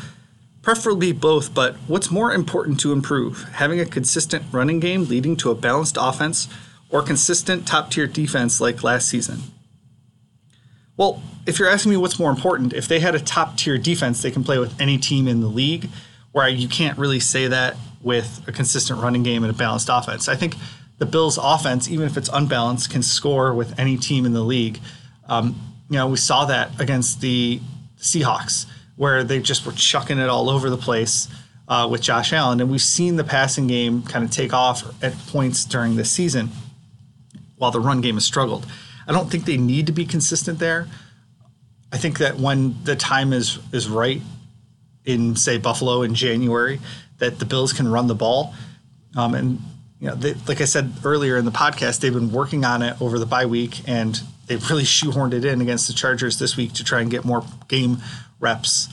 preferably 0.62 1.12
both, 1.12 1.56
but 1.56 1.76
what's 1.88 2.12
more 2.12 2.32
important 2.32 2.80
to 2.82 2.92
improve? 2.92 3.46
Having 3.54 3.80
a 3.80 3.86
consistent 3.86 4.46
running 4.52 4.80
game 4.80 5.06
leading 5.06 5.36
to 5.38 5.50
a 5.50 5.56
balanced 5.56 5.98
offense 6.00 6.48
or 6.92 7.02
consistent 7.02 7.68
top 7.68 7.90
tier 7.90 8.06
defense 8.06 8.62
like 8.62 8.84
last 8.84 9.10
season? 9.10 9.40
Well, 10.98 11.24
if 11.48 11.58
you're 11.58 11.70
asking 11.70 11.90
me 11.90 11.98
what's 11.98 12.20
more 12.20 12.30
important, 12.30 12.74
if 12.74 12.88
they 12.88 13.00
had 13.00 13.16
a 13.16 13.20
top 13.20 13.58
tier 13.58 13.80
defense, 13.80 14.22
they 14.22 14.30
can 14.30 14.44
play 14.44 14.60
with 14.60 14.80
any 14.80 15.00
team 15.00 15.28
in 15.28 15.42
the 15.42 15.48
league, 15.48 15.90
where 16.32 16.48
you 16.48 16.68
can't 16.68 16.98
really 17.00 17.20
say 17.20 17.48
that 17.48 17.76
with 18.04 18.44
a 18.48 18.52
consistent 18.52 19.02
running 19.02 19.24
game 19.24 19.44
and 19.44 19.52
a 19.52 19.58
balanced 19.58 19.90
offense. 19.92 20.30
I 20.30 20.36
think 20.36 20.56
the 21.00 21.08
Bills' 21.08 21.40
offense, 21.42 21.90
even 21.90 22.06
if 22.06 22.18
it's 22.18 22.30
unbalanced, 22.32 22.92
can 22.92 23.02
score 23.02 23.52
with 23.54 23.80
any 23.80 23.98
team 23.98 24.28
in 24.28 24.34
the 24.34 24.44
league. 24.44 24.80
Um, 25.28 25.71
you 25.92 25.98
know, 25.98 26.08
we 26.08 26.16
saw 26.16 26.46
that 26.46 26.80
against 26.80 27.20
the 27.20 27.60
Seahawks, 28.00 28.66
where 28.96 29.26
they 29.26 29.42
just 29.42 29.66
were 29.66 29.74
chucking 29.74 30.20
it 30.20 30.30
all 30.30 30.50
over 30.50 30.70
the 30.70 30.78
place 30.78 31.28
uh, 31.68 31.86
with 31.92 32.00
Josh 32.00 32.32
Allen. 32.32 32.62
And 32.62 32.72
we've 32.72 32.82
seen 32.82 33.18
the 33.18 33.26
passing 33.26 33.68
game 33.68 34.02
kind 34.04 34.24
of 34.24 34.32
take 34.32 34.54
off 34.54 34.86
at 35.04 35.14
points 35.28 35.66
during 35.66 35.98
this 35.98 36.10
season 36.10 36.50
while 37.58 37.72
the 37.72 37.82
run 37.82 38.00
game 38.00 38.16
has 38.16 38.24
struggled. 38.24 38.66
I 39.06 39.12
don't 39.12 39.30
think 39.30 39.44
they 39.44 39.58
need 39.58 39.86
to 39.88 39.92
be 39.92 40.06
consistent 40.06 40.60
there. 40.60 40.88
I 41.92 41.98
think 41.98 42.20
that 42.20 42.38
when 42.38 42.82
the 42.86 42.96
time 42.96 43.34
is 43.34 43.60
is 43.74 43.90
right 43.90 44.22
in 45.04 45.36
say 45.36 45.58
Buffalo 45.58 46.04
in 46.04 46.16
January 46.16 46.80
that 47.18 47.40
the 47.40 47.46
Bills 47.46 47.74
can 47.74 47.90
run 47.90 48.08
the 48.08 48.16
ball. 48.16 48.54
Um, 49.18 49.36
and 49.36 49.60
you 50.01 50.08
know, 50.08 50.15
they, 50.15 50.34
like 50.48 50.60
I 50.60 50.65
said 50.65 50.91
earlier 51.05 51.38
in 51.38 51.46
the 51.46 51.51
podcast, 51.51 52.00
they've 52.00 52.13
been 52.13 52.31
working 52.31 52.65
on 52.65 52.81
it 52.81 53.00
over 53.00 53.20
the 53.20 53.27
bye 53.27 53.46
week, 53.46 53.88
and 53.88 54.20
they've 54.48 54.67
really 54.70 54.84
shoehorned 54.84 55.34
it 55.34 55.46
in 55.46 55.62
against 55.62 55.88
the 55.88 55.93
Chargers 55.93 56.39
this 56.39 56.58
week 56.58 56.74
to 56.74 56.84
try 56.84 57.01
and 57.01 57.12
get 57.12 57.24
more 57.24 57.46
game 57.67 58.00
reps 58.39 58.89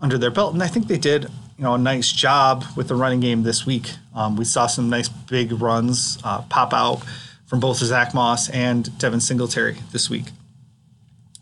under 0.00 0.16
their 0.16 0.30
belt. 0.30 0.54
And 0.54 0.62
I 0.62 0.68
think 0.68 0.86
they 0.86 0.98
did, 0.98 1.24
you 1.58 1.64
know, 1.64 1.74
a 1.74 1.78
nice 1.78 2.12
job 2.12 2.64
with 2.76 2.86
the 2.86 2.94
running 2.94 3.18
game 3.18 3.42
this 3.42 3.66
week. 3.66 3.90
Um, 4.14 4.36
we 4.36 4.44
saw 4.44 4.68
some 4.68 4.88
nice 4.88 5.08
big 5.08 5.50
runs 5.50 6.18
uh, 6.22 6.42
pop 6.42 6.72
out 6.72 7.02
from 7.46 7.58
both 7.58 7.78
Zach 7.78 8.14
Moss 8.14 8.48
and 8.48 8.96
Devin 8.98 9.20
Singletary 9.20 9.78
this 9.90 10.08
week. 10.08 10.26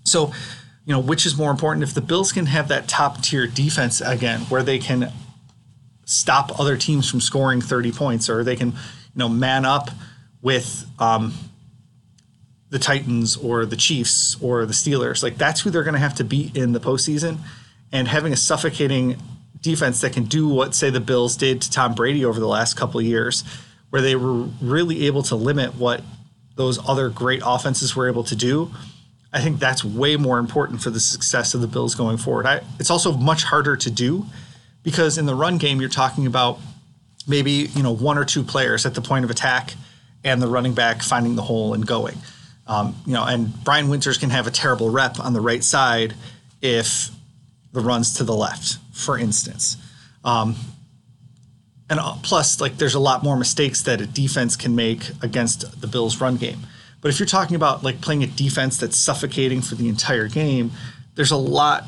So, 0.04 0.32
you 0.86 0.94
know, 0.94 0.98
which 0.98 1.26
is 1.26 1.36
more 1.36 1.50
important? 1.50 1.82
If 1.82 1.92
the 1.92 2.00
Bills 2.00 2.32
can 2.32 2.46
have 2.46 2.68
that 2.68 2.88
top 2.88 3.20
tier 3.20 3.46
defense 3.46 4.00
again, 4.00 4.40
where 4.42 4.62
they 4.62 4.78
can 4.78 5.12
stop 6.06 6.58
other 6.58 6.78
teams 6.78 7.08
from 7.08 7.20
scoring 7.20 7.60
30 7.60 7.92
points, 7.92 8.30
or 8.30 8.42
they 8.42 8.56
can, 8.56 8.72
know, 9.14 9.28
man 9.28 9.64
up 9.64 9.90
with 10.42 10.86
um, 10.98 11.34
the 12.70 12.78
Titans 12.78 13.36
or 13.36 13.66
the 13.66 13.76
Chiefs 13.76 14.36
or 14.40 14.64
the 14.64 14.72
Steelers. 14.72 15.22
Like 15.22 15.36
that's 15.36 15.60
who 15.60 15.70
they're 15.70 15.82
going 15.82 15.94
to 15.94 16.00
have 16.00 16.14
to 16.16 16.24
beat 16.24 16.56
in 16.56 16.72
the 16.72 16.80
postseason. 16.80 17.38
And 17.92 18.06
having 18.06 18.32
a 18.32 18.36
suffocating 18.36 19.16
defense 19.60 20.00
that 20.00 20.12
can 20.12 20.24
do 20.24 20.48
what, 20.48 20.74
say, 20.74 20.90
the 20.90 21.00
Bills 21.00 21.36
did 21.36 21.60
to 21.62 21.70
Tom 21.70 21.94
Brady 21.94 22.24
over 22.24 22.38
the 22.38 22.46
last 22.46 22.74
couple 22.74 23.00
of 23.00 23.06
years, 23.06 23.44
where 23.90 24.00
they 24.00 24.14
were 24.14 24.44
really 24.62 25.06
able 25.06 25.22
to 25.24 25.34
limit 25.34 25.74
what 25.74 26.02
those 26.54 26.78
other 26.88 27.08
great 27.08 27.42
offenses 27.44 27.96
were 27.96 28.08
able 28.08 28.24
to 28.24 28.36
do. 28.36 28.70
I 29.32 29.40
think 29.40 29.58
that's 29.58 29.84
way 29.84 30.16
more 30.16 30.38
important 30.38 30.82
for 30.82 30.90
the 30.90 31.00
success 31.00 31.54
of 31.54 31.60
the 31.60 31.66
Bills 31.66 31.94
going 31.94 32.16
forward. 32.16 32.46
I, 32.46 32.60
it's 32.78 32.90
also 32.90 33.12
much 33.12 33.44
harder 33.44 33.76
to 33.76 33.90
do 33.90 34.26
because 34.82 35.18
in 35.18 35.26
the 35.26 35.34
run 35.34 35.58
game, 35.58 35.80
you're 35.80 35.88
talking 35.88 36.26
about 36.26 36.58
maybe 37.26 37.50
you 37.50 37.82
know 37.82 37.92
one 37.92 38.18
or 38.18 38.24
two 38.24 38.42
players 38.42 38.86
at 38.86 38.94
the 38.94 39.02
point 39.02 39.24
of 39.24 39.30
attack 39.30 39.74
and 40.24 40.40
the 40.40 40.48
running 40.48 40.74
back 40.74 41.02
finding 41.02 41.36
the 41.36 41.42
hole 41.42 41.74
and 41.74 41.86
going. 41.86 42.16
Um, 42.66 42.94
you 43.06 43.14
know, 43.14 43.24
and 43.24 43.52
Brian 43.64 43.88
Winters 43.88 44.18
can 44.18 44.30
have 44.30 44.46
a 44.46 44.50
terrible 44.50 44.90
rep 44.90 45.18
on 45.18 45.32
the 45.32 45.40
right 45.40 45.64
side 45.64 46.14
if 46.62 47.10
the 47.72 47.80
runs 47.80 48.14
to 48.14 48.24
the 48.24 48.34
left, 48.34 48.78
for 48.92 49.18
instance. 49.18 49.76
Um, 50.24 50.54
and 51.88 51.98
uh, 51.98 52.14
plus, 52.22 52.60
like, 52.60 52.76
there's 52.76 52.94
a 52.94 53.00
lot 53.00 53.24
more 53.24 53.36
mistakes 53.36 53.82
that 53.82 54.00
a 54.00 54.06
defense 54.06 54.54
can 54.54 54.76
make 54.76 55.10
against 55.22 55.80
the 55.80 55.88
Bills' 55.88 56.20
run 56.20 56.36
game. 56.36 56.66
But 57.00 57.08
if 57.08 57.18
you're 57.18 57.26
talking 57.26 57.56
about 57.56 57.82
like 57.82 58.00
playing 58.00 58.22
a 58.22 58.26
defense 58.26 58.78
that's 58.78 58.96
suffocating 58.96 59.62
for 59.62 59.74
the 59.74 59.88
entire 59.88 60.28
game, 60.28 60.70
there's 61.14 61.30
a 61.30 61.36
lot 61.36 61.84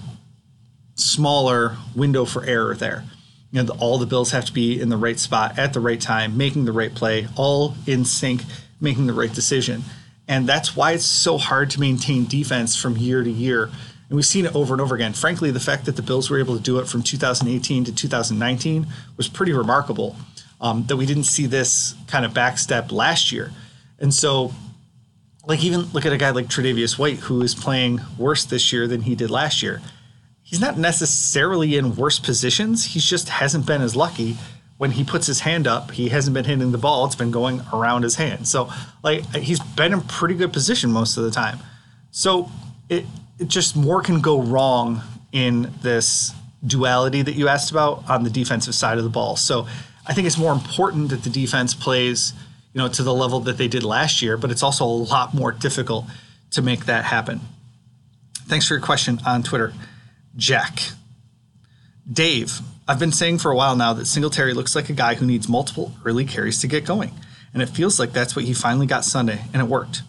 smaller 0.94 1.76
window 1.94 2.24
for 2.24 2.44
error 2.44 2.74
there. 2.74 3.04
You 3.52 3.61
know, 3.61 3.64
the, 3.64 3.75
all 3.75 3.99
the 3.99 4.06
Bills 4.06 4.32
have 4.32 4.47
to 4.47 4.52
be 4.52 4.80
in 4.80 4.88
the 4.88 4.97
right 4.97 5.18
spot 5.18 5.59
at 5.59 5.75
the 5.75 5.80
right 5.80 6.00
time, 6.00 6.37
making 6.37 6.64
the 6.64 6.73
right 6.73 6.92
play, 6.92 7.28
all 7.37 7.76
in 7.87 8.04
sync, 8.04 8.42
making 8.80 9.06
the 9.06 9.12
right 9.12 9.32
decision. 9.32 9.85
And 10.26 10.49
that's 10.49 10.75
why 10.75 10.92
it's 10.92 11.04
so 11.04 11.37
hard 11.37 11.71
to 11.71 11.80
maintain 11.80 12.25
defense 12.25 12.75
from 12.75 12.97
year 12.97 13.23
to 13.23 13.30
year. 13.30 13.64
And 13.64 14.16
we've 14.16 14.25
seen 14.25 14.47
it 14.47 14.54
over 14.54 14.73
and 14.73 14.80
over 14.80 14.94
again. 14.94 15.12
Frankly, 15.12 15.50
the 15.50 15.61
fact 15.61 15.85
that 15.85 15.97
the 15.97 16.02
Bills 16.02 16.30
were 16.30 16.38
able 16.38 16.56
to 16.56 16.62
do 16.62 16.78
it 16.78 16.88
from 16.88 17.02
2018 17.02 17.85
to 17.85 17.94
2019 17.94 18.87
was 19.16 19.28
pretty 19.28 19.52
remarkable. 19.52 20.16
Um, 20.61 20.87
that 20.87 20.97
we 20.97 21.06
didn't 21.06 21.25
see 21.25 21.47
this 21.47 21.94
kind 22.06 22.25
of 22.25 22.32
backstep 22.32 22.92
last 22.92 23.32
year. 23.32 23.50
And 23.99 24.14
so, 24.14 24.52
like, 25.44 25.64
even 25.64 25.80
look 25.92 26.06
at 26.06 26.12
a 26.12 26.16
guy 26.16 26.30
like 26.30 26.47
Tre'Davious 26.47 26.99
White, 26.99 27.18
who 27.18 27.42
is 27.42 27.54
playing 27.54 28.00
worse 28.16 28.44
this 28.44 28.73
year 28.73 28.87
than 28.87 29.02
he 29.02 29.16
did 29.16 29.30
last 29.30 29.62
year. 29.62 29.82
He's 30.52 30.61
not 30.61 30.76
necessarily 30.76 31.78
in 31.78 31.97
worse 31.97 32.18
positions. 32.18 32.85
He 32.85 33.00
just 33.00 33.30
hasn't 33.30 33.64
been 33.64 33.80
as 33.80 33.97
lucky 33.97 34.37
when 34.76 34.90
he 34.90 35.02
puts 35.02 35.26
his 35.26 35.40
hand 35.40 35.66
up. 35.66 35.92
He 35.92 36.11
hasn't 36.11 36.35
been 36.35 36.44
hitting 36.44 36.73
the 36.73 36.76
ball. 36.76 37.06
It's 37.06 37.14
been 37.14 37.30
going 37.30 37.62
around 37.73 38.02
his 38.02 38.17
hand. 38.17 38.47
So, 38.47 38.71
like, 39.02 39.25
he's 39.34 39.60
been 39.60 39.95
in 39.95 40.02
pretty 40.02 40.34
good 40.34 40.52
position 40.52 40.93
most 40.93 41.17
of 41.17 41.25
the 41.25 41.30
time. 41.30 41.58
So, 42.10 42.50
it, 42.91 43.06
it 43.38 43.49
just 43.49 43.76
more 43.76 44.02
can 44.02 44.21
go 44.21 44.43
wrong 44.43 45.00
in 45.32 45.73
this 45.80 46.34
duality 46.67 47.23
that 47.23 47.34
you 47.34 47.49
asked 47.49 47.71
about 47.71 48.10
on 48.10 48.23
the 48.23 48.28
defensive 48.28 48.75
side 48.75 48.99
of 48.99 49.04
the 49.04 49.10
ball. 49.10 49.36
So, 49.36 49.67
I 50.06 50.12
think 50.12 50.26
it's 50.26 50.36
more 50.36 50.52
important 50.52 51.08
that 51.08 51.23
the 51.23 51.30
defense 51.30 51.73
plays, 51.73 52.34
you 52.75 52.78
know, 52.78 52.88
to 52.88 53.02
the 53.02 53.15
level 53.15 53.41
that 53.41 53.56
they 53.56 53.69
did 53.69 53.84
last 53.84 54.21
year, 54.21 54.36
but 54.36 54.50
it's 54.50 54.62
also 54.62 54.84
a 54.84 54.86
lot 54.86 55.32
more 55.32 55.50
difficult 55.50 56.04
to 56.50 56.60
make 56.60 56.84
that 56.84 57.04
happen. 57.06 57.41
Thanks 58.49 58.69
for 58.69 58.75
your 58.75 58.82
question 58.82 59.19
on 59.25 59.43
Twitter, 59.43 59.73
Jack. 60.36 60.80
Dave, 62.10 62.60
I've 62.88 62.99
been 62.99 63.12
saying 63.12 63.38
for 63.38 63.50
a 63.50 63.56
while 63.56 63.76
now 63.76 63.92
that 63.92 64.06
Singletary 64.06 64.54
looks 64.54 64.75
like 64.75 64.90
a 64.90 64.95
guy 64.95 65.14
who 65.14 65.26
needs 65.26 65.49
multiple 65.49 65.92
early 66.04 66.25
carries 66.25 66.60
to 66.60 66.66
get 66.66 66.84
going, 66.84 67.12
and 67.54 67.62
it 67.62 67.68
feels 67.68 67.99
like 67.99 68.12
that's 68.12 68.34
what 68.34 68.45
he 68.45 68.52
finally 68.52 68.86
got 68.86 69.04
Sunday, 69.04 69.42
and 69.52 69.62
it 69.62 69.68
worked. 69.68 70.02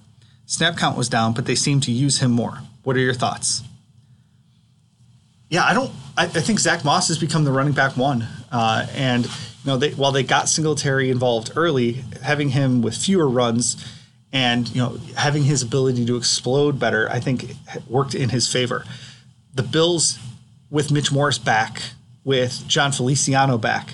Snap 0.45 0.77
count 0.77 0.97
was 0.97 1.09
down, 1.09 1.33
but 1.33 1.45
they 1.45 1.55
seemed 1.55 1.83
to 1.83 1.91
use 1.91 2.19
him 2.19 2.31
more. 2.31 2.59
What 2.83 2.95
are 2.95 2.99
your 2.99 3.13
thoughts? 3.13 3.63
Yeah, 5.49 5.63
I 5.65 5.73
don't. 5.73 5.91
I, 6.17 6.23
I 6.23 6.27
think 6.27 6.59
Zach 6.59 6.83
Moss 6.83 7.07
has 7.09 7.17
become 7.17 7.43
the 7.43 7.51
running 7.51 7.73
back 7.73 7.95
one, 7.95 8.27
uh, 8.51 8.88
and 8.95 9.25
you 9.25 9.31
know, 9.65 9.77
they, 9.77 9.91
while 9.91 10.12
they 10.12 10.23
got 10.23 10.49
Singletary 10.49 11.09
involved 11.09 11.51
early, 11.55 12.03
having 12.21 12.49
him 12.49 12.81
with 12.81 12.97
fewer 12.97 13.29
runs 13.29 13.77
and 14.33 14.67
you 14.69 14.81
know 14.81 14.97
having 15.15 15.43
his 15.43 15.62
ability 15.62 16.05
to 16.05 16.17
explode 16.17 16.79
better, 16.79 17.09
I 17.09 17.19
think 17.19 17.55
worked 17.88 18.15
in 18.15 18.29
his 18.29 18.51
favor. 18.51 18.83
The 19.53 19.63
Bills, 19.63 20.17
with 20.69 20.91
Mitch 20.91 21.11
Morse 21.11 21.37
back, 21.37 21.81
with 22.23 22.63
Jon 22.67 22.91
Feliciano 22.91 23.57
back, 23.57 23.93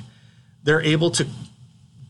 they're 0.64 0.82
able 0.82 1.12
to 1.12 1.28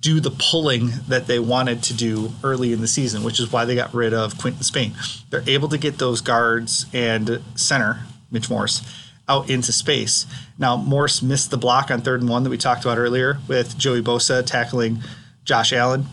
do 0.01 0.19
the 0.19 0.31
pulling 0.31 0.91
that 1.07 1.27
they 1.27 1.39
wanted 1.39 1.83
to 1.83 1.93
do 1.93 2.31
early 2.43 2.71
in 2.71 2.79
the 2.79 2.88
season, 2.88 3.23
which 3.23 3.39
is 3.39 3.51
why 3.51 3.65
they 3.65 3.75
got 3.75 3.93
rid 3.93 4.13
of 4.13 4.38
Quinton 4.38 4.63
Spain. 4.63 4.93
They're 5.29 5.43
able 5.47 5.67
to 5.69 5.77
get 5.77 5.97
those 5.97 6.21
guards 6.21 6.85
and 6.93 7.41
center, 7.55 8.01
Mitch 8.31 8.49
Morse, 8.49 8.81
out 9.27 9.49
into 9.49 9.71
space. 9.71 10.25
Now, 10.57 10.77
Morse 10.77 11.21
missed 11.21 11.51
the 11.51 11.57
block 11.57 11.91
on 11.91 12.01
third 12.01 12.21
and 12.21 12.29
one 12.29 12.43
that 12.43 12.49
we 12.49 12.57
talked 12.57 12.85
about 12.85 12.97
earlier 12.97 13.39
with 13.47 13.77
Joey 13.77 14.01
Bosa 14.01 14.45
tackling 14.45 14.99
Josh 15.43 15.73
Allen. 15.73 16.05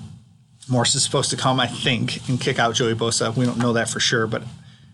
Morse 0.68 0.96
is 0.96 1.04
supposed 1.04 1.30
to 1.30 1.36
come, 1.36 1.60
I 1.60 1.68
think, 1.68 2.28
and 2.28 2.40
kick 2.40 2.58
out 2.58 2.74
Joey 2.74 2.94
Bosa. 2.94 3.36
We 3.36 3.46
don't 3.46 3.58
know 3.58 3.72
that 3.74 3.88
for 3.88 4.00
sure, 4.00 4.26
but 4.26 4.42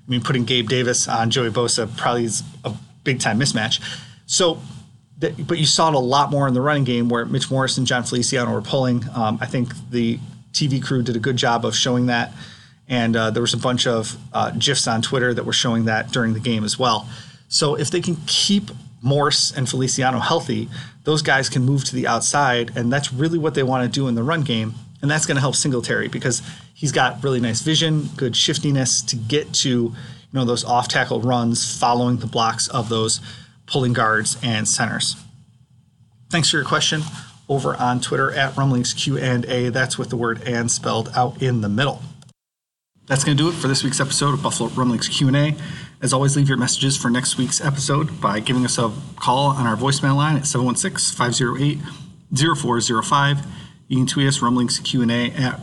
I 0.06 0.10
mean, 0.10 0.22
putting 0.22 0.44
Gabe 0.44 0.68
Davis 0.68 1.08
on 1.08 1.30
Joey 1.30 1.50
Bosa 1.50 1.94
probably 1.96 2.24
is 2.24 2.42
a 2.64 2.72
big 3.04 3.20
time 3.20 3.38
mismatch. 3.38 3.80
So, 4.26 4.60
but 5.18 5.58
you 5.58 5.66
saw 5.66 5.88
it 5.88 5.94
a 5.94 5.98
lot 5.98 6.30
more 6.30 6.48
in 6.48 6.54
the 6.54 6.60
running 6.60 6.84
game 6.84 7.08
where 7.08 7.24
Mitch 7.24 7.50
Morse 7.50 7.78
and 7.78 7.86
Jon 7.86 8.02
Feliciano 8.02 8.52
were 8.52 8.62
pulling. 8.62 9.04
Um, 9.14 9.38
I 9.40 9.46
think 9.46 9.68
the 9.90 10.18
TV 10.52 10.82
crew 10.82 11.02
did 11.02 11.16
a 11.16 11.20
good 11.20 11.36
job 11.36 11.64
of 11.64 11.76
showing 11.76 12.06
that. 12.06 12.32
And 12.88 13.16
uh, 13.16 13.30
there 13.30 13.40
was 13.40 13.54
a 13.54 13.58
bunch 13.58 13.86
of 13.86 14.16
uh, 14.32 14.50
GIFs 14.50 14.86
on 14.86 15.02
Twitter 15.02 15.32
that 15.32 15.44
were 15.44 15.52
showing 15.52 15.84
that 15.84 16.10
during 16.10 16.34
the 16.34 16.40
game 16.40 16.64
as 16.64 16.78
well. 16.78 17.08
So 17.48 17.74
if 17.76 17.90
they 17.90 18.00
can 18.00 18.16
keep 18.26 18.70
Morse 19.02 19.52
and 19.52 19.68
Feliciano 19.68 20.18
healthy, 20.18 20.68
those 21.04 21.22
guys 21.22 21.48
can 21.48 21.62
move 21.64 21.84
to 21.84 21.94
the 21.94 22.06
outside, 22.06 22.76
and 22.76 22.92
that's 22.92 23.12
really 23.12 23.38
what 23.38 23.54
they 23.54 23.62
want 23.62 23.84
to 23.84 24.00
do 24.00 24.08
in 24.08 24.14
the 24.14 24.22
run 24.22 24.42
game. 24.42 24.74
And 25.02 25.10
that's 25.10 25.26
going 25.26 25.34
to 25.34 25.40
help 25.40 25.56
Singletary 25.56 26.08
because 26.08 26.40
he's 26.72 26.92
got 26.92 27.22
really 27.22 27.40
nice 27.40 27.60
vision, 27.60 28.08
good 28.16 28.36
shiftiness 28.36 29.02
to 29.02 29.16
get 29.16 29.52
to 29.54 29.70
you 29.70 29.94
know 30.32 30.44
those 30.44 30.64
off 30.64 30.88
tackle 30.88 31.20
runs 31.20 31.78
following 31.78 32.18
the 32.18 32.26
blocks 32.26 32.68
of 32.68 32.88
those 32.88 33.20
pulling 33.66 33.92
guards 33.92 34.38
and 34.42 34.66
centers. 34.66 35.16
Thanks 36.30 36.50
for 36.50 36.56
your 36.56 36.64
question 36.64 37.02
over 37.48 37.76
on 37.76 38.00
Twitter 38.00 38.32
at 38.32 38.56
Rumblings 38.56 38.94
Q 38.94 39.18
and 39.18 39.44
A. 39.46 39.68
That's 39.68 39.98
with 39.98 40.08
the 40.08 40.16
word 40.16 40.42
"and" 40.46 40.70
spelled 40.70 41.10
out 41.14 41.42
in 41.42 41.60
the 41.60 41.68
middle. 41.68 42.00
That's 43.08 43.24
going 43.24 43.36
to 43.36 43.42
do 43.42 43.50
it 43.50 43.54
for 43.54 43.68
this 43.68 43.84
week's 43.84 44.00
episode 44.00 44.32
of 44.32 44.42
Buffalo 44.42 44.70
Rumblings 44.70 45.08
Q 45.08 45.28
and 45.28 45.36
A. 45.36 45.54
As 46.00 46.12
always, 46.12 46.36
leave 46.36 46.48
your 46.48 46.56
messages 46.56 46.96
for 46.96 47.10
next 47.10 47.36
week's 47.36 47.60
episode 47.60 48.20
by 48.20 48.38
giving 48.40 48.64
us 48.64 48.78
a 48.78 48.92
call 49.16 49.50
on 49.50 49.66
our 49.66 49.76
voicemail 49.76 50.16
line 50.16 50.36
at 50.36 50.44
716-508-0405. 50.44 53.44
You 53.92 53.98
can 53.98 54.06
tweet 54.06 54.26
us 54.26 54.40
rumblings 54.40 54.78
Q&A 54.78 55.32
at 55.32 55.60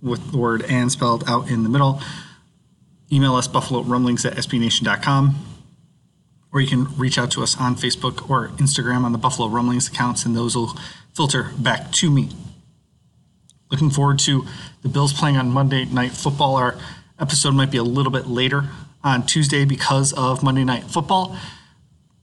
with 0.00 0.30
the 0.30 0.38
word 0.38 0.64
and 0.68 0.92
spelled 0.92 1.24
out 1.26 1.50
in 1.50 1.64
the 1.64 1.68
middle. 1.68 2.00
Email 3.10 3.34
us 3.34 3.48
buffalo 3.48 3.82
rumblings 3.82 4.24
at 4.24 4.34
sbnation.com. 4.34 5.34
Or 6.52 6.60
you 6.60 6.68
can 6.68 6.96
reach 6.96 7.18
out 7.18 7.32
to 7.32 7.42
us 7.42 7.58
on 7.58 7.74
Facebook 7.74 8.30
or 8.30 8.50
Instagram 8.50 9.02
on 9.02 9.10
the 9.10 9.18
Buffalo 9.18 9.48
Rumblings 9.48 9.88
accounts, 9.88 10.24
and 10.24 10.36
those 10.36 10.54
will 10.54 10.78
filter 11.12 11.50
back 11.58 11.90
to 11.94 12.08
me. 12.08 12.28
Looking 13.68 13.90
forward 13.90 14.20
to 14.20 14.46
the 14.82 14.88
Bills 14.88 15.12
playing 15.12 15.36
on 15.36 15.50
Monday 15.50 15.86
Night 15.86 16.12
Football. 16.12 16.54
Our 16.54 16.78
episode 17.18 17.54
might 17.54 17.72
be 17.72 17.78
a 17.78 17.82
little 17.82 18.12
bit 18.12 18.28
later 18.28 18.70
on 19.02 19.26
Tuesday 19.26 19.64
because 19.64 20.12
of 20.12 20.44
Monday 20.44 20.62
Night 20.62 20.84
Football, 20.84 21.36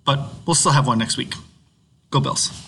but 0.05 0.19
we'll 0.47 0.55
still 0.55 0.71
have 0.71 0.87
one 0.87 0.99
next 0.99 1.17
week. 1.17 1.33
Go 2.11 2.21
Bills. 2.21 2.62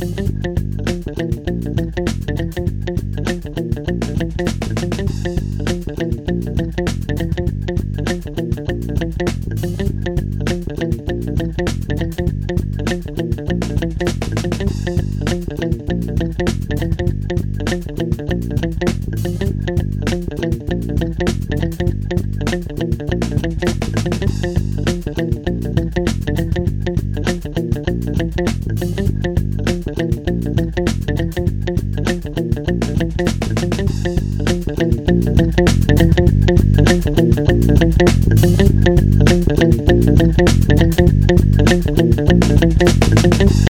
Thank 0.00 0.58